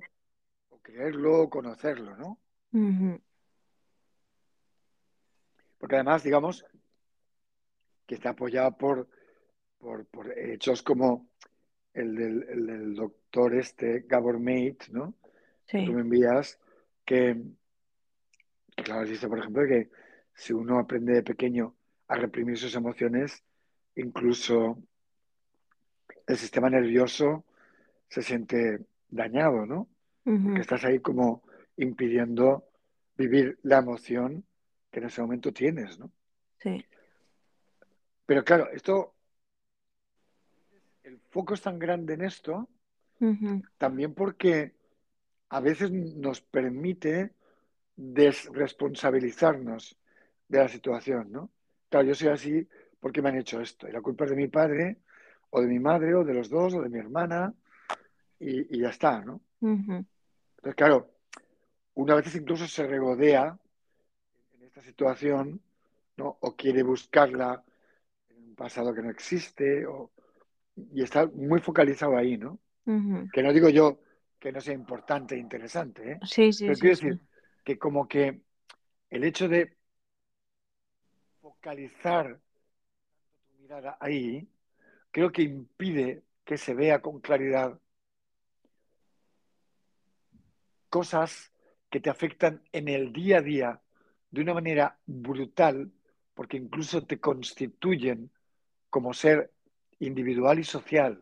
[0.69, 2.39] o creerlo o conocerlo, ¿no?
[5.77, 6.65] Porque además, digamos,
[8.07, 9.07] que está apoyado por,
[9.77, 11.27] por, por hechos como
[11.95, 15.15] el del, el del doctor este, Gabor Mate, ¿no?
[15.65, 16.59] Que tú me envías,
[17.03, 17.41] que,
[18.75, 19.89] claro, dice, por ejemplo, que
[20.33, 21.75] si uno aprende de pequeño
[22.07, 23.43] a reprimir sus emociones,
[23.95, 24.77] incluso
[26.27, 27.45] el sistema nervioso
[28.09, 29.87] se siente dañado, ¿no?
[30.23, 30.61] Porque Ujú.
[30.61, 31.43] estás ahí como
[31.77, 32.67] impidiendo
[33.17, 34.45] vivir la emoción
[34.91, 36.11] que en ese momento tienes, ¿no?
[36.59, 36.85] Sí.
[38.25, 39.14] Pero claro, esto,
[41.05, 42.67] el foco es tan grande en esto,
[43.77, 44.73] también porque
[45.49, 47.33] a veces nos permite
[47.95, 49.97] desresponsabilizarnos
[50.47, 51.49] de la situación, ¿no?
[51.89, 52.67] Claro, yo soy así
[52.99, 54.97] porque me han hecho esto, y la culpa es de mi padre,
[55.51, 57.53] o de mi madre, o de los dos, o de mi hermana,
[58.39, 59.41] y, y ya está, ¿no?
[60.57, 61.11] Entonces, claro,
[61.93, 63.57] una vez incluso se regodea
[64.55, 65.61] en esta situación,
[66.17, 66.37] ¿no?
[66.41, 67.63] O quiere buscarla
[68.29, 70.11] en un pasado que no existe, o,
[70.75, 72.59] y está muy focalizado ahí, ¿no?
[73.31, 73.99] Que no digo yo
[74.39, 76.11] que no sea importante e interesante.
[76.11, 76.19] ¿eh?
[76.23, 76.81] Sí, sí, Pero sí.
[76.81, 77.05] quiero sí.
[77.05, 77.21] decir
[77.63, 78.41] que como que
[79.09, 79.75] el hecho de
[81.41, 82.39] focalizar
[83.47, 84.47] tu mirada ahí,
[85.11, 87.79] creo que impide que se vea con claridad
[90.89, 91.51] cosas
[91.89, 93.81] que te afectan en el día a día
[94.29, 95.91] de una manera brutal,
[96.33, 98.29] porque incluso te constituyen
[98.89, 99.51] como ser
[99.99, 101.21] individual y social.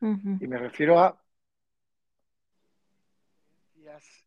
[0.00, 1.20] Y me refiero a
[3.74, 4.24] creencias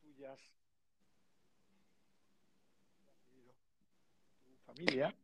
[0.00, 0.40] tuyas,
[4.44, 5.14] tu familia,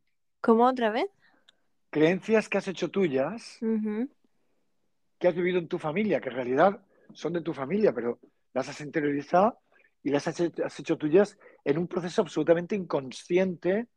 [0.41, 1.07] ¿Cómo otra vez?
[1.89, 3.57] creencias que has hecho tuyas,
[5.17, 8.19] que has vivido en tu familia, que en realidad son de tu familia, pero
[8.53, 9.59] las has interiorizado
[10.03, 13.87] y las has hecho, has hecho tuyas en un proceso absolutamente inconsciente,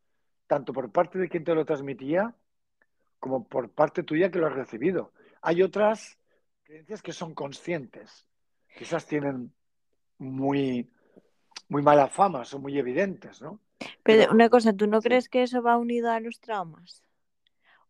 [0.47, 2.35] tanto por parte de quien te lo transmitía
[3.23, 5.13] como por parte tuya que lo has recibido.
[5.43, 6.19] Hay otras
[6.65, 8.27] creencias que son conscientes,
[8.75, 9.53] esas tienen
[10.19, 10.91] muy,
[11.69, 13.61] muy mala fama, son muy evidentes, ¿no?
[14.03, 15.07] Pero, Pero- una cosa, ¿tú no sí.
[15.09, 17.01] crees que eso va unido a los traumas?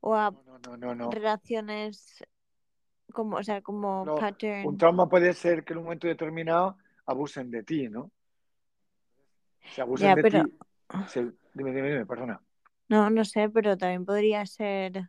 [0.01, 0.33] ¿O a
[0.79, 2.23] No, relaciones
[3.11, 4.67] como, o sea, como pattern?
[4.67, 6.77] Un trauma puede ser que en un momento determinado
[7.07, 8.11] abusen de ti, ¿no?
[9.75, 10.59] Si abusan Ya, de pero- ti,
[11.09, 12.39] se- dime, dime, dime, perdona.
[12.89, 15.09] No, no sé, pero también podría ser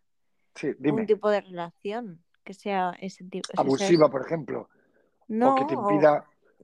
[0.55, 3.47] Sí, un tipo de relación que sea ese tipo.
[3.57, 4.69] Abusiva, por ejemplo,
[5.27, 6.11] No, o que te impida,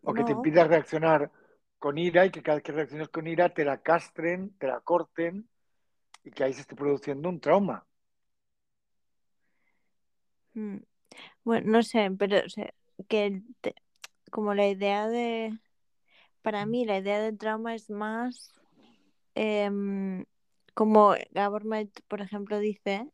[0.03, 1.31] o que te impida reaccionar
[1.79, 4.79] con ira y que cada vez que reacciones con ira te la castren, te la
[4.81, 5.47] corten
[6.23, 7.85] y que ahí se esté produciendo un trauma.
[10.53, 10.77] Mm.
[11.43, 12.73] Bueno, no sé, pero o sea,
[13.09, 13.75] que te-
[14.31, 15.57] como la idea de,
[16.43, 18.53] para mí la idea del trauma es más
[19.35, 20.25] em,
[20.75, 23.07] como Gabor Maté, por ejemplo, dice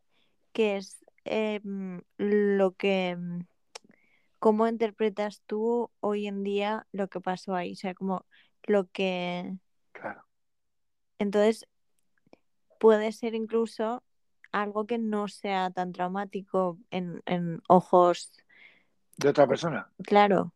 [0.56, 3.46] que es em, lo que, em,
[4.40, 8.26] cómo interpretas tú hoy en día lo que pasó ahí, o sea, como
[8.68, 9.56] lo que,
[9.94, 10.24] Claro.
[11.20, 11.66] entonces
[12.80, 14.04] puede ser incluso
[14.52, 18.32] algo que no sea tan traumático en, en ojos,
[19.18, 19.90] De otra persona.
[20.04, 20.54] claro,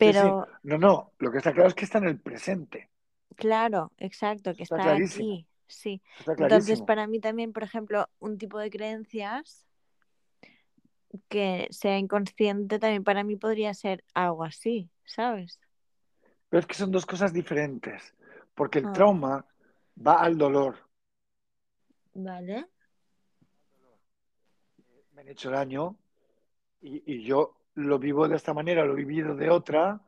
[0.00, 0.36] Sí, sí.
[0.38, 1.12] pero No, no.
[1.18, 2.90] Lo que está claro es que está en el presente.
[3.36, 6.02] claro, exacto, que Está está aquí, sí.
[6.38, 9.64] Entonces, para mí también, por ejemplo, un tipo de creencias
[11.28, 15.60] que sea inconsciente también para mí podría ser algo así, ¿sabes?
[16.48, 18.14] Pero es que son dos cosas diferentes.
[18.54, 18.92] Porque el Ah.
[18.92, 19.46] trauma
[20.06, 20.76] va al dolor.
[22.14, 22.66] Vale.
[25.12, 25.96] me han hecho daño
[26.82, 29.98] y, y yo lo vivo de esta manera, lo he vivido de otra.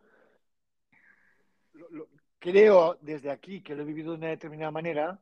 [1.73, 5.19] Lo- lo- creo desde aquí que lo he vivido de una determinada manera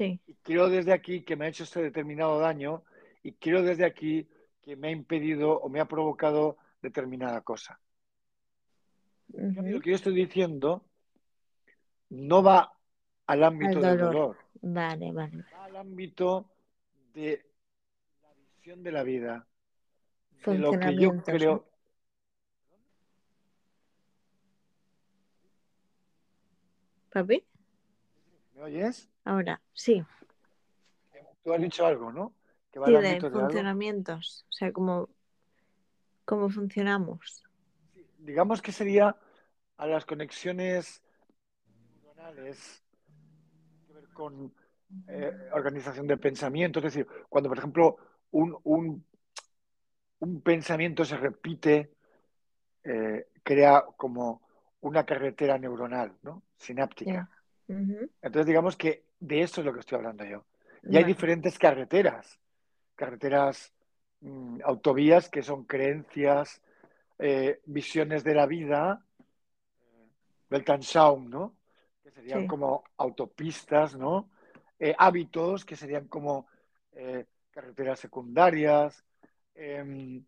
[0.00, 0.18] Sí.
[0.26, 2.84] y creo desde aquí que me ha hecho este determinado daño
[3.22, 4.26] y creo desde aquí
[4.62, 7.78] que me ha impedido o me ha provocado determinada cosa.
[9.28, 10.86] Lo que yo estoy diciendo
[12.08, 12.72] no va
[13.26, 14.38] al ámbito Al del dolor.
[14.62, 15.44] Vale, vale.
[15.54, 16.50] va al ámbito
[17.12, 17.44] de
[18.22, 19.46] la visión de la vida,
[20.46, 21.66] de lo que yo creo.
[27.12, 27.49] ¿Papi?
[28.60, 29.08] ¿Me oyes?
[29.24, 30.04] Ahora, sí.
[31.42, 32.34] Tú has dicho algo, ¿no?
[32.70, 34.44] Que va Sí, de funcionamientos.
[34.50, 35.08] O sea, cómo,
[36.26, 37.42] cómo funcionamos.
[38.18, 39.16] Digamos que sería
[39.78, 41.02] a las conexiones
[42.02, 42.84] neuronales
[43.86, 44.52] que ver con
[45.08, 46.80] eh, organización de pensamiento.
[46.80, 47.96] Es decir, cuando, por ejemplo,
[48.32, 49.02] un, un,
[50.18, 51.94] un pensamiento se repite,
[52.84, 54.42] eh, crea como
[54.82, 56.42] una carretera neuronal, ¿no?
[56.58, 57.30] Sináptica.
[58.22, 60.44] Entonces, digamos que de eso es lo que estoy hablando yo.
[60.82, 62.38] Y hay diferentes carreteras,
[62.96, 63.72] carreteras,
[64.20, 66.60] mm, autovías que son creencias,
[67.18, 69.04] eh, visiones de la vida,
[69.82, 70.08] eh,
[70.50, 71.54] Weltanschauung, ¿no?
[72.02, 72.46] Que serían Sí.
[72.46, 74.30] como autopistas, ¿no?
[74.78, 76.46] Eh, hábitos, que serían como
[76.92, 79.04] eh, carreteras secundarias,
[79.54, 80.24] em,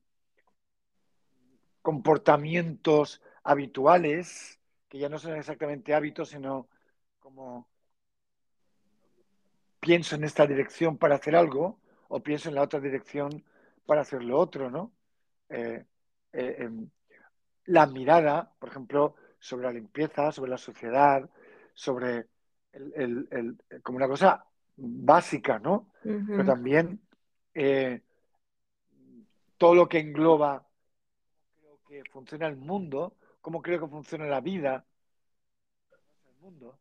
[1.80, 6.68] comportamientos habituales, que ya no son exactamente hábitos, sino
[7.23, 7.68] como
[9.81, 13.45] pienso en esta dirección para hacer algo o pienso en la otra dirección
[13.87, 14.93] para hacer lo otro, ¿no?
[15.49, 15.85] Eh,
[16.33, 16.89] eh, em,
[17.66, 21.29] la mirada, por ejemplo, sobre la limpieza, sobre la sociedad,
[21.75, 22.27] sobre
[22.73, 23.29] el, el-
[23.70, 24.45] el- como una cosa
[24.77, 25.93] básica, ¿no?
[26.03, 27.01] Pero también
[27.55, 28.03] eh,
[29.59, 30.66] todo lo que engloba
[31.61, 34.85] cómo creo que funciona el mundo, cómo creo que funciona la vida,
[36.27, 36.79] el mundo,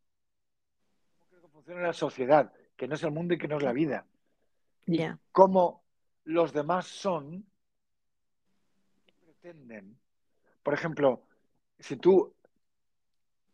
[1.62, 4.08] funciona la sociedad, que no es el mundo y que no es la vida,
[4.88, 5.20] y Ya.
[5.32, 5.84] cómo
[6.24, 7.46] los demás son,
[9.24, 9.96] pretenden,
[10.64, 11.24] por ejemplo,
[11.78, 12.34] si tú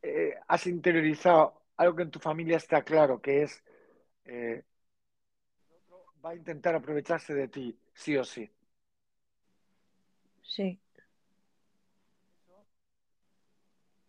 [0.01, 3.63] eh, has interiorizado algo que en tu familia está claro, que es
[4.23, 4.63] eh,
[6.23, 8.49] va a intentar aprovecharse de ti, sí o sí.
[10.43, 10.79] Sí.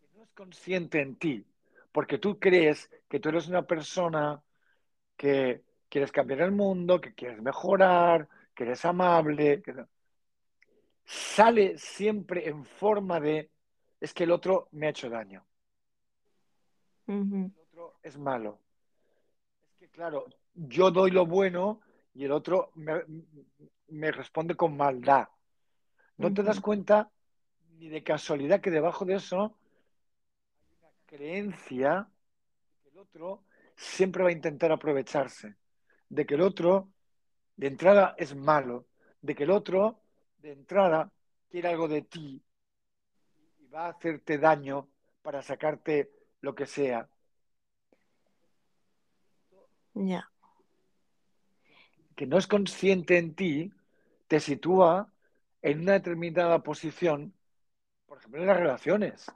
[0.00, 1.44] Que no es consciente en ti,
[1.90, 4.42] porque tú crees que tú eres una persona
[5.16, 9.74] que quieres cambiar el mundo, que quieres mejorar, que eres amable, que
[11.04, 13.50] sale siempre en forma de
[14.00, 15.44] es que el otro me ha hecho daño.
[17.06, 18.60] El otro es malo.
[19.64, 21.80] Es que, claro, yo doy lo bueno
[22.14, 23.02] y el otro me,
[23.88, 25.28] me responde con maldad.
[26.16, 27.10] No te das cuenta
[27.78, 29.56] ni de casualidad que debajo de eso
[30.60, 32.08] hay una creencia
[33.08, 33.44] otro
[33.76, 35.56] siempre va a intentar aprovecharse,
[36.08, 36.92] de que el otro
[37.56, 38.86] de entrada es malo,
[39.20, 40.00] de que el otro
[40.38, 41.10] de entrada
[41.48, 42.42] quiere algo de ti
[43.60, 44.88] y va a hacerte daño
[45.22, 47.08] para sacarte lo que sea.
[49.94, 50.30] Ya.
[52.14, 53.72] Que no es consciente en ti,
[54.26, 55.12] te sitúa
[55.62, 57.34] en una determinada posición,
[58.06, 59.26] por ejemplo, en las relaciones,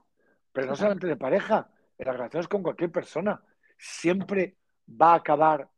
[0.52, 3.42] pero no solamente de pareja, en las relaciones con cualquier persona.
[3.84, 4.56] Siempre
[4.88, 5.68] va a acabar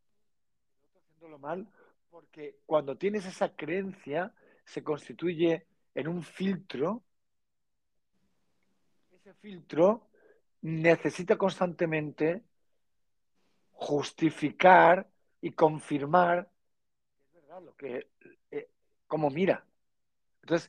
[0.94, 1.66] haciéndolo mal,
[2.10, 4.34] porque cuando tienes esa creencia,
[4.66, 7.02] se constituye en un filtro.
[9.10, 10.08] Ese filtro
[10.60, 12.42] necesita constantemente
[13.72, 15.08] justificar
[15.40, 16.50] y confirmar
[17.18, 18.10] es verdad lo que
[18.50, 18.68] eh,
[19.06, 19.64] como mira.
[20.42, 20.68] Entonces,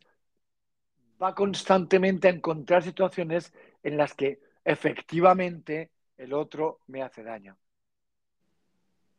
[1.22, 7.58] va constantemente a encontrar situaciones en las que efectivamente el otro me hace daño.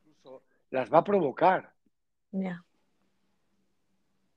[0.05, 1.73] Incluso las va a provocar.
[2.33, 2.65] Ya.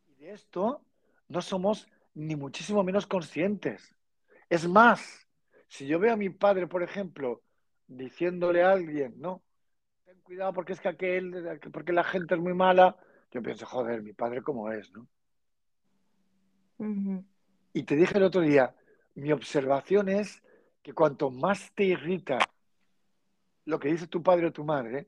[0.07, 0.81] Y de esto
[1.27, 3.95] no somos ni muchísimo menos conscientes.
[4.49, 5.27] Es más,
[5.67, 7.41] si yo veo a mi padre, por ejemplo,
[7.87, 9.43] diciéndole a alguien, no,
[10.05, 12.97] ten cuidado porque es que aquel, porque la gente es muy mala,
[13.31, 15.07] yo pienso, joder, mi padre cómo es, ¿no?
[17.73, 18.73] Y te dije el otro día,
[19.15, 20.41] mi observación es
[20.81, 22.39] que cuanto más te irrita
[23.65, 25.07] lo que dice tu padre o tu madre,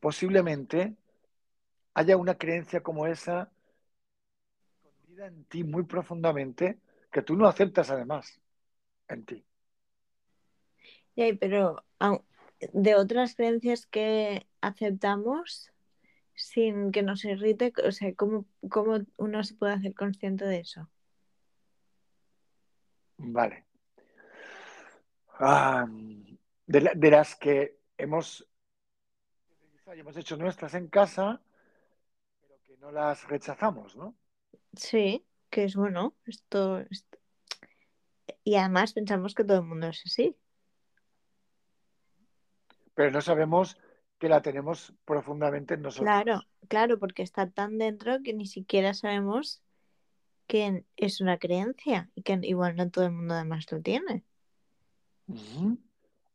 [0.00, 0.94] posiblemente
[1.94, 3.50] haya una creencia como esa
[5.18, 6.78] en ti muy profundamente
[7.10, 8.38] que tú no aceptas además
[9.08, 9.44] en ti.
[11.16, 11.84] Ya, pero
[12.72, 15.72] de otras creencias que aceptamos
[16.34, 20.90] sin que nos irrite, o sea, ¿cómo, cómo uno se puede hacer consciente de eso?
[23.18, 23.64] Vale.
[25.38, 25.86] Ah,
[26.66, 28.46] de, la- de las que hemos,
[29.86, 31.40] hemos hecho nuestras en casa,
[32.40, 34.14] pero que no las rechazamos, ¿no?
[34.76, 37.18] Sí, que es bueno, esto, esto-
[38.44, 40.36] Y además pensamos que todo el mundo es así.
[42.94, 43.76] Pero no sabemos
[44.18, 46.08] que la tenemos profundamente en nosotros.
[46.08, 49.62] Claro, claro, porque está tan dentro que ni siquiera sabemos
[50.46, 54.24] que es una creencia y que igual no todo el mundo además lo tiene.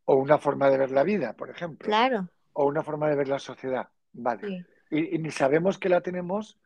[0.06, 1.88] O una forma de ver la vida, por ejemplo.
[1.88, 3.90] Claro, O una forma de ver la sociedad.
[4.14, 4.42] Vale.
[4.48, 6.60] sí, Y, y ni sabemos que la tenemos,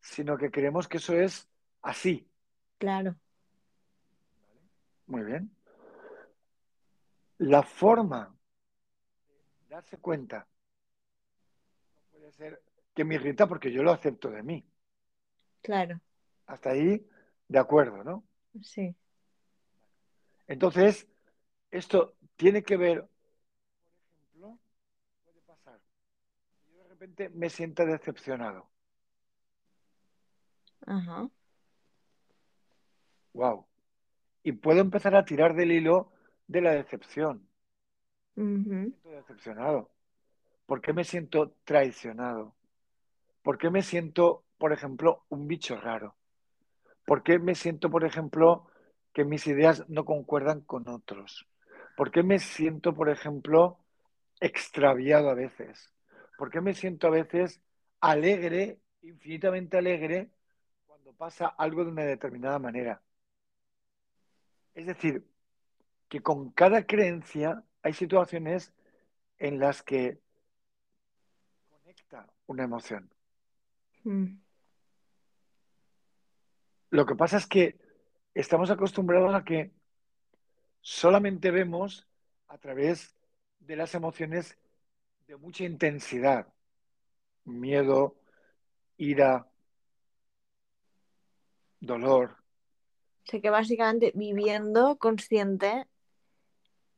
[0.00, 1.48] sino que creemos que eso es
[1.82, 2.28] así.
[2.78, 3.16] claro.
[5.06, 5.50] Muy bien.
[7.38, 8.34] La forma
[9.68, 10.48] de darse cuenta
[11.92, 12.62] no puede ser
[12.94, 14.64] que me irrita porque yo lo acepto de mí.
[15.62, 16.00] Claro,
[16.46, 17.06] Hasta ahí,
[17.48, 18.24] de acuerdo, ¿no?
[18.62, 18.94] sí.
[20.46, 21.08] Entonces,
[21.70, 24.58] esto tiene que ver, por ejemplo,
[25.24, 25.80] puede pasar.
[26.72, 28.68] Yo de repente me sienta decepcionado.
[30.86, 31.28] Ajá.
[33.32, 33.66] Wow.
[34.42, 36.12] Y puedo empezar a tirar del hilo
[36.46, 37.48] de la decepción.
[38.36, 39.90] Me siento decepcionado.
[40.66, 42.54] ¿Por qué me siento traicionado?
[43.42, 46.16] ¿Por qué me siento, por ejemplo, un bicho raro?
[47.04, 48.66] ¿Por qué me siento, por ejemplo,
[49.12, 51.46] que mis ideas no concuerdan con otros?
[51.96, 53.78] ¿Por qué me siento, por ejemplo,
[54.40, 55.92] extraviado a veces?
[56.38, 57.60] ¿Por qué me siento a veces
[58.00, 60.30] alegre, infinitamente alegre,
[60.86, 63.02] cuando pasa algo de una determinada manera?
[64.74, 65.24] Es decir,
[66.08, 68.72] que con cada creencia hay situaciones
[69.38, 70.20] en las que
[71.68, 73.10] conecta una emoción.
[74.04, 74.43] mm,
[76.94, 77.76] Lo que pasa es que
[78.34, 79.72] estamos acostumbrados a que
[80.80, 82.06] solamente vemos
[82.46, 83.16] a través
[83.58, 84.56] de las emociones
[85.26, 86.46] de mucha intensidad,
[87.44, 88.16] miedo,
[88.96, 89.50] ira,
[91.80, 92.36] dolor.
[93.26, 95.88] O sea que básicamente viviendo consciente,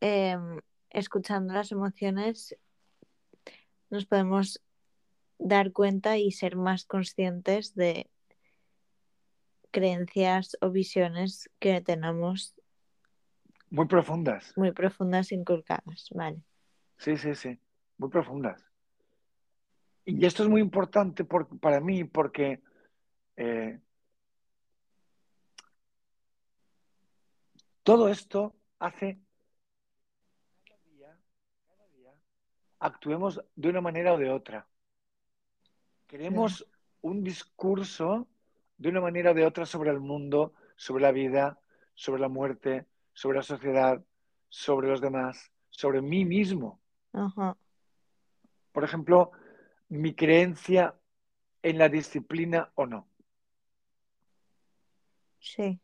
[0.01, 2.55] em, escuchando las emociones,
[3.89, 4.61] nos podemos
[5.39, 8.11] dar cuenta y ser más conscientes de
[9.71, 12.55] creencias o visiones que tenemos
[13.71, 14.53] Muy profundas.
[14.57, 16.43] muy profundas inculcadas, ¿vale?
[16.99, 17.59] Sí, sí, sí.
[17.99, 18.65] Muy profundas.
[20.05, 22.63] Y esto es muy importante por- para mí porque
[23.37, 23.81] eh,
[27.83, 29.19] todo esto hace
[30.49, 31.19] que cada día,
[31.67, 32.13] cada día
[32.79, 34.67] actuemos de una manera o de otra.
[36.07, 36.67] Queremos
[37.03, 38.29] un discurso
[38.79, 41.59] de una manera o de otra sobre el mundo, sobre la vida,
[41.95, 44.03] sobre la muerte, sobre la sociedad,
[44.49, 46.81] sobre los demás, sobre mí mismo.
[47.13, 47.57] Ajá,
[48.73, 49.33] Por ejemplo,
[49.89, 50.95] mi creencia
[51.63, 53.09] en la disciplina o no.
[55.41, 55.81] sí,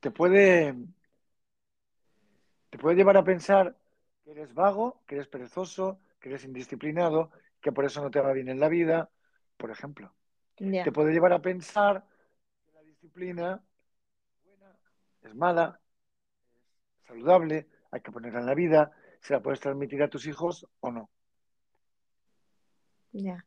[0.00, 0.74] Te puede,
[2.70, 3.76] te puede llevar a pensar
[4.24, 8.32] que eres vago, que eres perezoso, que eres indisciplinado, que por eso no te va
[8.32, 9.10] bien en la vida,
[9.56, 10.14] por ejemplo.
[10.58, 12.04] Te puede llevar a pensar
[12.66, 13.62] que la disciplina
[14.36, 14.78] es buena,
[15.22, 15.80] es mala,
[17.00, 20.66] es saludable, hay que ponerla en la vida, se la puedes transmitir a tus hijos
[20.80, 21.10] o no.
[23.12, 23.44] ya,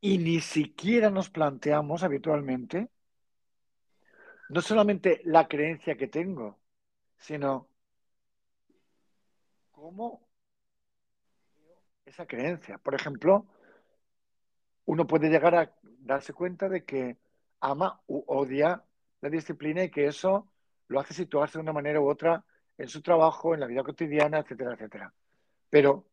[0.00, 2.88] Y ni siquiera nos planteamos habitualmente
[4.50, 6.58] no solamente la creencia que tengo,
[7.16, 7.68] sino
[9.70, 10.26] cómo
[12.04, 12.78] esa creencia.
[12.78, 13.46] Por ejemplo,
[14.86, 17.18] uno puede llegar a darse cuenta de que
[17.60, 18.84] ama u odia
[19.20, 20.50] la disciplina y que eso
[20.88, 22.44] lo hace situarse de una manera u otra
[22.78, 25.14] en su trabajo, en la vida cotidiana, etcétera, etcétera.
[25.70, 26.06] Pero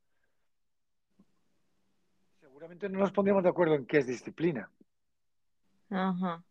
[2.39, 4.69] seguramente no nos pondríamos de acuerdo en qué es disciplina.
[5.89, 6.43] ajá,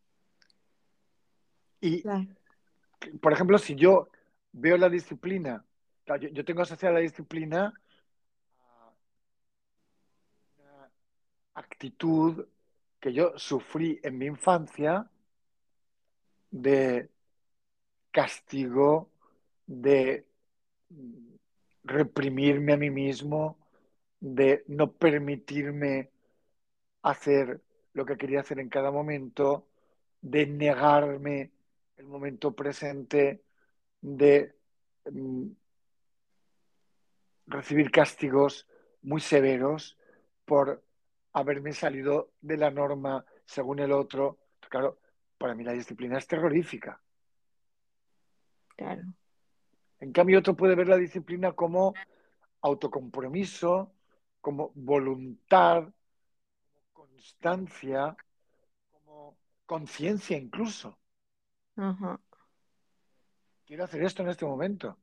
[1.80, 2.26] Y claro,
[3.20, 4.08] por ejemplo, si yo
[4.52, 5.64] veo la disciplina,
[6.04, 7.72] claro, yo, yo tengo asociada la disciplina
[8.58, 8.92] a
[10.58, 10.90] una
[11.54, 12.46] actitud
[13.00, 15.08] que yo sufrí en mi infancia
[16.50, 17.08] de
[18.10, 19.10] castigo,
[19.66, 20.26] de
[21.84, 23.58] reprimirme a mí mismo,
[24.20, 26.10] de no permitirme
[27.02, 27.60] hacer
[27.92, 29.68] lo que quería hacer en cada momento,
[30.20, 31.52] de negarme
[31.96, 33.42] el momento presente,
[34.00, 34.54] de
[35.10, 35.46] mm,
[37.46, 38.66] recibir castigos
[39.02, 39.96] muy severos
[40.44, 40.82] por
[41.36, 44.38] haberme salido de la norma según el otro.
[44.70, 44.98] Claro,
[45.38, 47.00] para mí la disciplina es terrorífica.
[48.76, 49.02] claro,
[50.00, 51.94] En cambio, otro puede ver la disciplina como
[52.62, 53.92] autocompromiso,
[54.40, 55.84] como voluntad,
[56.92, 58.16] como constancia,
[58.92, 60.98] como conciencia incluso.
[61.76, 62.20] ajá,
[63.66, 64.98] Quiero hacer esto en este momento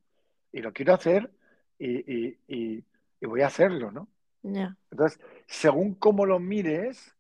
[0.51, 1.31] y lo quiero hacer
[1.79, 1.89] y,
[2.29, 2.85] y- y-
[3.21, 4.07] y voy a hacerlo, ¿no?
[4.43, 7.15] ya, Entonces, según cómo lo mires,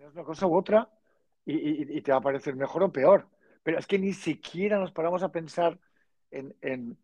[0.00, 0.88] es una cosa u otra
[1.44, 3.28] y, y- y te va a parecer mejor o peor.
[3.62, 5.78] Pero es que ni siquiera nos paramos a pensar
[6.30, 6.98] en, en-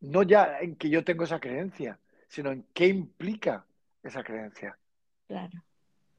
[0.00, 3.66] no ya en que yo tengo esa creencia, sino en qué implica
[4.02, 4.78] esa creencia.
[5.28, 5.62] claro,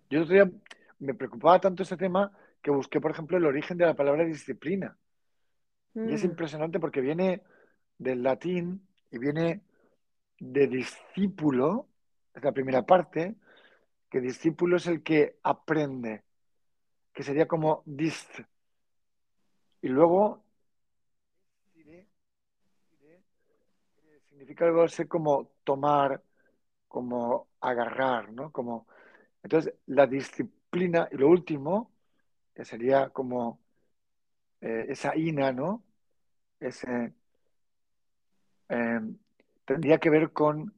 [0.09, 0.51] Yo el otro día
[0.99, 4.97] me preocupaba tanto ese tema que busqué, por ejemplo, el origen de la palabra disciplina.
[6.03, 7.43] Y es Mm, impresionante porque viene
[7.97, 9.61] del latín y viene
[10.39, 11.87] de discípulo,
[12.33, 13.35] es la primera parte,
[14.09, 16.23] que discípulo es el que aprende,
[17.13, 18.39] que sería como dist.
[19.81, 20.43] Y luego,
[24.29, 26.21] significa algo así como tomar,
[26.87, 28.51] como agarrar, ¿no?
[28.51, 28.87] Como,
[29.43, 31.91] entonces, la disciplina, y lo último,
[32.53, 33.59] que sería como
[34.61, 35.83] eh, esa ina, ¿no?
[36.59, 37.13] Ese,
[38.69, 38.99] eh,
[39.67, 40.73] tendría que ver con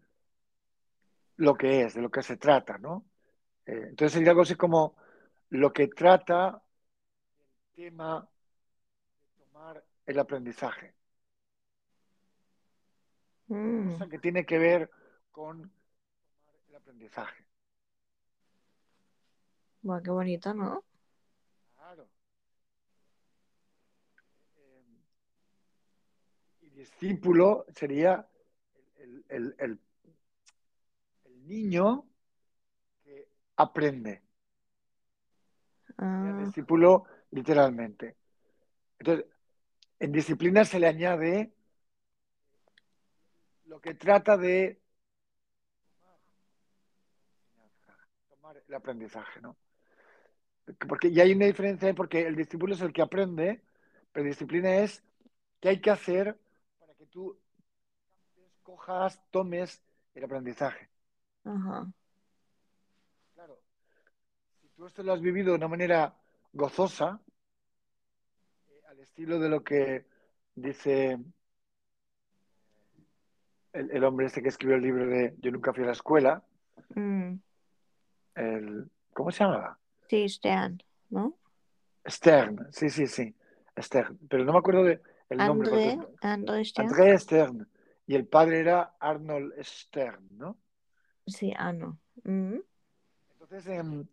[1.37, 3.05] lo que es, de lo que se trata, ¿no?
[3.65, 4.95] Eh, entonces sería algo así como
[5.49, 6.61] lo que trata
[7.75, 8.27] el tema
[9.37, 10.95] de tomar el aprendizaje,
[13.47, 14.89] mm, cosa que tiene que ver
[15.31, 17.45] con tomar el aprendizaje.
[19.83, 20.83] buah, qué bonito, ¿no?
[21.75, 22.09] Claro.
[24.57, 24.83] Eh,
[26.61, 28.27] y discípulo sería
[29.29, 30.15] el, el- el-
[31.25, 32.05] el niño
[33.03, 33.27] que
[33.57, 34.21] aprende.
[35.87, 38.15] Sería Ah, discípulo literalmente.
[38.99, 39.25] Entonces,
[39.99, 41.51] en disciplina se le añade
[43.65, 44.79] lo que trata de
[48.29, 49.57] llamar el aprendizaje, ¿no?
[50.87, 53.61] Porque ya hay una diferencia porque el discípulo es el que aprende,
[54.11, 55.03] pero disciplina es
[55.59, 56.37] qué hay que hacer
[56.79, 57.37] para que tú
[58.69, 59.81] cojas, tomes
[60.13, 60.89] el aprendizaje.
[61.43, 61.91] Ajá.
[63.33, 63.59] Claro,
[64.61, 66.13] si tú esto lo has vivido de una manera
[66.53, 67.19] gozosa,
[68.69, 70.05] eh, al estilo de lo que
[70.53, 71.17] dice
[73.73, 76.43] el, el, hombre este que escribió el libro de Yo nunca fui a la escuela,
[76.95, 77.35] Mm,
[78.35, 79.77] el, ¿cómo se llamaba?
[80.09, 81.37] Sí, Stern, ¿no?
[82.07, 83.35] Stern, sí, sí, sí,
[83.77, 85.69] Stern, pero no me acuerdo de el nombre.
[85.69, 86.87] André, André Stern.
[86.87, 87.69] André Stern,
[88.09, 90.57] y el padre era Arnold Stern, ¿no?
[91.27, 91.99] Sí, ah, no.
[92.23, 92.55] Mm,
[93.33, 94.07] Entonces, em,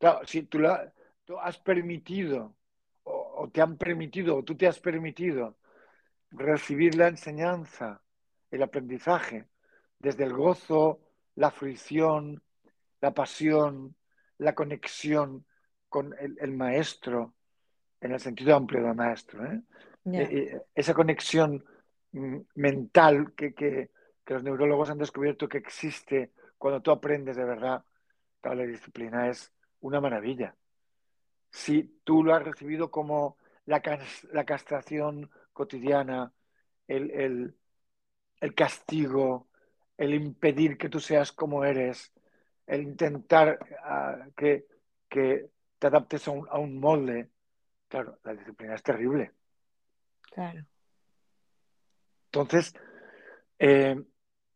[0.00, 0.92] claro, si tú, la-
[1.24, 2.56] tú has permitido,
[3.04, 5.58] o, o te han permitido, o tú te has permitido
[6.32, 8.02] recibir la enseñanza,
[8.50, 9.46] el aprendizaje,
[10.00, 11.00] desde el gozo,
[11.36, 12.42] la fruición,
[13.00, 13.94] la pasión,
[14.38, 15.46] la conexión
[15.88, 17.36] con el, el maestro,
[18.00, 19.62] en el sentido amplio del maestro, ¿eh?
[20.20, 21.64] Eh, eh, esa conexión
[22.54, 23.90] mental que, que-
[24.24, 27.84] que los neurólogos han descubierto que existe cuando tú aprendes de verdad,
[28.42, 30.56] la disciplina es una maravilla.
[31.50, 33.82] Si tú lo has recibido como la,
[34.32, 36.32] la castración cotidiana,
[36.86, 37.54] el, el-
[38.40, 39.48] el castigo,
[39.96, 42.12] el impedir que tú seas como eres,
[42.66, 44.66] el intentar ah, que,
[45.08, 47.30] que te adaptes a un, a un molde,
[47.88, 49.32] claro, la disciplina es terrible.
[50.32, 50.64] Claro.
[52.26, 52.74] Entonces,
[53.58, 53.96] eh,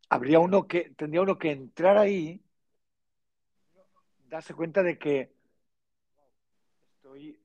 [0.09, 2.41] habría uno que, tendría uno que entrar ahí,
[4.29, 5.33] darse cuenta de que
[6.95, 7.39] estoy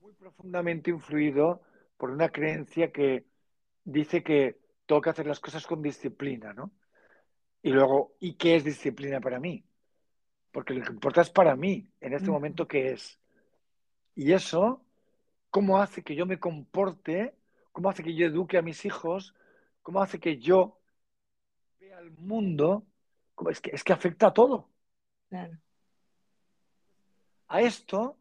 [0.00, 1.62] muy profundamente influido
[1.96, 3.26] por una creencia que
[3.84, 6.72] dice que tengo que hacer las cosas con disciplina, ¿no?
[7.62, 9.64] Y luego, ¿y qué es disciplina para mí?
[10.50, 13.18] Porque lo que importa es para mí, en este momento, ¿qué es?
[14.14, 14.84] Y eso,
[15.50, 17.34] ¿cómo hace que yo me comporte?
[17.72, 19.34] ¿Cómo hace que yo eduque a mis hijos?
[19.82, 20.78] ¿Cómo hace que yo
[21.80, 22.86] vea el mundo?
[23.34, 24.68] ¿Cómo- Es que, es que afecta a todo.
[25.28, 25.58] Claro.
[27.48, 28.16] A esto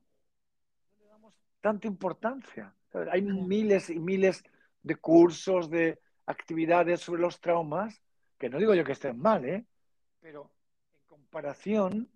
[0.90, 2.74] no le damos tanta importancia.
[3.12, 4.44] Hay miles y miles
[4.84, 8.02] de cursos, de actividades sobre los traumas,
[8.38, 9.66] que no digo yo que estén mal, ¿eh?
[10.20, 10.50] pero
[10.94, 12.10] en comparación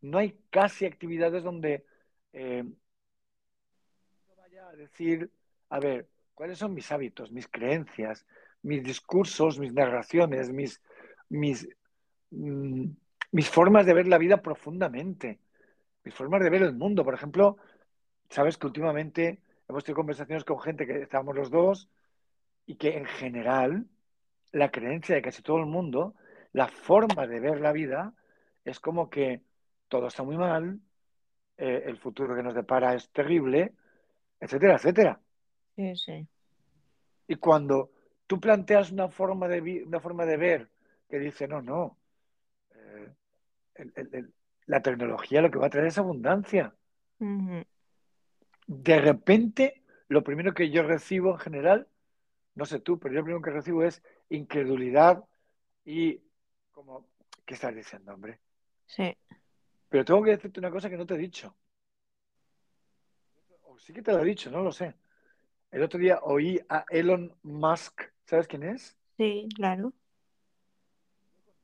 [0.00, 1.84] no hay casi actividades donde
[2.32, 2.76] eh, uno
[4.36, 5.30] vaya a decir,
[5.68, 8.26] a ver, ¿cuáles son mis hábitos, mis creencias,
[8.62, 10.82] mis discursos, mis narraciones, mis,
[11.30, 11.66] mis,
[12.30, 12.90] mm,
[13.32, 15.40] mis formas de ver la vida profundamente,
[16.04, 17.04] mis formas de ver el mundo?
[17.04, 17.56] Por ejemplo,
[18.28, 21.88] sabes que últimamente hemos tenido conversaciones con gente que estábamos los dos
[22.66, 23.86] y que en general
[24.52, 26.16] la creencia de casi todo el mundo,
[26.52, 28.14] la forma de ver la vida
[28.62, 29.40] es como que
[29.88, 30.80] todo está muy mal,
[31.56, 33.72] eh, el futuro que nos depara es terrible,
[34.38, 35.20] etcétera, etcétera.
[35.76, 36.26] Sí, sí.
[37.28, 37.90] Y cuando
[38.26, 40.70] tú planteas una forma de, una forma de ver
[41.08, 41.98] que dice, no, no,
[42.74, 43.12] eh,
[43.74, 44.34] el- el- el-
[44.66, 46.74] la tecnología lo que va a traer es abundancia.
[48.66, 51.88] De repente, lo primero que yo recibo en general,
[52.54, 55.24] no sé tú, pero yo lo primero que recibo es incredulidad
[55.84, 56.20] y
[56.72, 57.06] como,
[57.44, 58.40] ¿qué estás diciendo, hombre?
[58.86, 59.16] Sí.
[59.88, 61.54] Pero tengo que decirte una cosa que no te he dicho.
[63.64, 64.94] O sí que te lo he dicho, no lo sé.
[65.76, 68.96] El otro día oí a Elon Musk, ¿sabes quién es?
[69.18, 69.92] Sí, claro.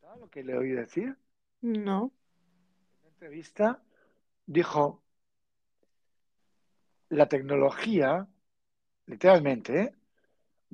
[0.03, 1.17] ¿Sabes lo que le oí decir?
[1.63, 2.13] No.
[2.37, 3.83] En una entrevista
[4.45, 5.03] dijo,
[7.09, 8.29] la tecnología,
[9.07, 9.95] literalmente, ¿eh?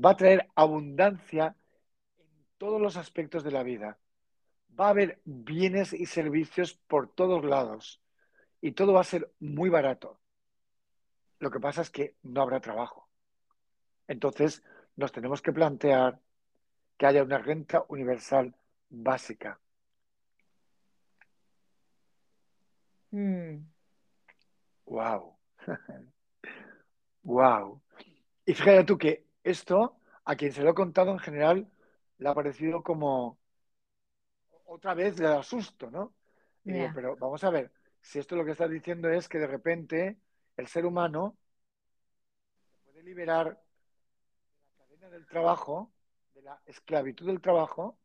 [0.04, 1.54] va a traer abundancia
[2.18, 4.00] en todos los aspectos de la vida.
[4.80, 8.02] Va a haber bienes y servicios por todos lados
[8.60, 10.18] y todo va a ser muy barato.
[11.38, 13.07] Lo que pasa es que no habrá trabajo.
[14.08, 14.64] Entonces
[14.96, 16.20] nos tenemos que plantear
[16.96, 18.54] que haya una renta universal
[18.88, 19.60] básica.
[23.12, 23.64] Mm,
[24.86, 25.36] ¡Wow!
[27.22, 27.80] ¡Wow!
[28.44, 31.70] Y fíjate tú que esto, a quien se lo he contado en general,
[32.18, 33.38] le ha parecido como
[34.64, 36.14] otra vez le da susto, ¿no?
[36.64, 37.70] Digo, pero vamos a ver,
[38.02, 40.18] si esto lo que estás diciendo es que de repente
[40.56, 41.36] el ser humano
[42.84, 43.58] puede liberar
[45.08, 45.92] del trabajo,
[46.34, 47.98] de la esclavitud del trabajo,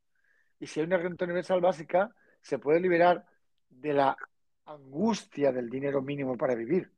[0.60, 3.26] y si hay una renta universal básica, se puede liberar
[3.70, 4.18] de la
[4.66, 6.91] angustia del dinero mínimo para vivir.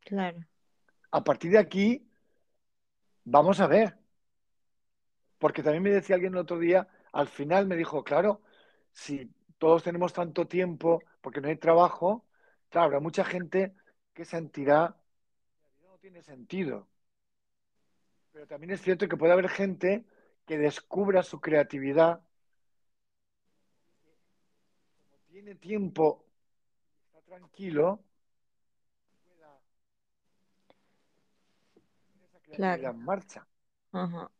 [0.00, 0.44] Claro.
[1.10, 2.08] A partir de aquí,
[3.24, 3.96] vamos a ver.
[5.38, 8.42] Porque también me decía alguien el otro día, al final me dijo, claro,
[8.92, 12.24] si todos tenemos tanto tiempo porque no hay trabajo,
[12.68, 13.74] claro, habrá mucha gente
[14.14, 14.96] que sentirá
[15.78, 16.88] que no tiene sentido.
[18.36, 20.04] Pero también es cierto que puede haber gente
[20.44, 22.20] que descubra su creatividad,
[25.00, 26.22] como tiene tiempo,
[27.06, 27.98] está tranquilo,
[29.24, 29.58] pueda
[32.26, 32.90] esa creatividad Claro.
[32.90, 33.46] en marcha.
[33.92, 34.30] Ajá.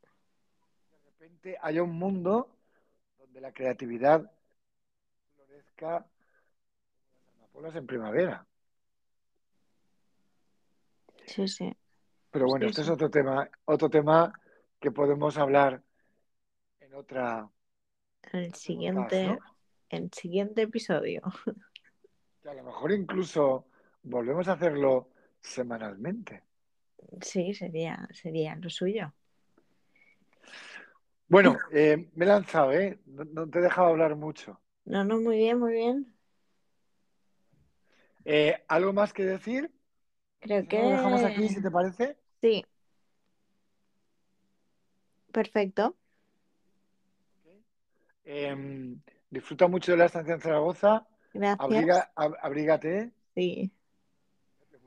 [0.91, 2.55] De repente haya un mundo
[3.17, 4.31] donde la creatividad
[5.37, 6.07] florezca
[7.01, 8.47] como las amapolas en primavera.
[11.25, 11.75] Sí, sí.
[12.37, 14.31] Pero bueno, Sí, este es otro tema, otro tema
[14.79, 15.83] que podemos hablar
[16.81, 17.51] en otra
[18.31, 19.39] En el podcast, siguiente, ¿no?
[19.89, 21.23] el siguiente episodio.
[22.43, 23.69] Que a lo mejor incluso
[24.03, 25.09] volvemos a hacerlo
[25.41, 26.43] semanalmente.
[27.23, 29.15] Sí, sería, sería lo suyo.
[31.29, 33.01] Bueno, eh, me he lanzado, ¿eh?
[33.07, 34.61] No, no te he dejado hablar mucho.
[34.85, 36.15] No, no, muy bien, muy bien.
[38.27, 39.73] Eh, ¿algo más que decir?
[40.39, 42.26] Creo no, lo dejamos aquí, que si te parece.
[42.41, 42.65] Sí.
[45.33, 45.97] Perfecto.
[48.25, 48.97] Eh,
[49.31, 51.07] disfruta mucho de la estancia en Zaragoza.
[51.35, 51.61] Gracias.
[51.61, 53.71] Abriga, ab- abrígate Sí.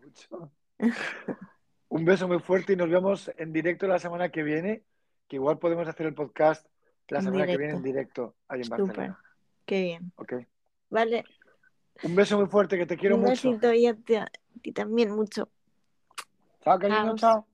[0.03, 0.51] mucho.
[1.89, 4.83] Un beso muy fuerte y nos vemos en directo la semana que viene,
[5.27, 6.67] que igual podemos hacer el podcast
[7.07, 8.33] la En semana que viene en directo.
[8.33, 8.79] directo ahí en Súper.
[8.85, 9.19] Barcelona.
[9.65, 10.11] Qué bien.
[10.15, 10.33] ¿ok?
[10.89, 11.23] Vale.
[12.03, 13.49] Un beso muy fuerte, que te quiero Un mucho.
[13.49, 14.31] besito y a ti, a
[14.61, 15.49] ti también mucho.
[16.61, 17.45] 他跟你们吵。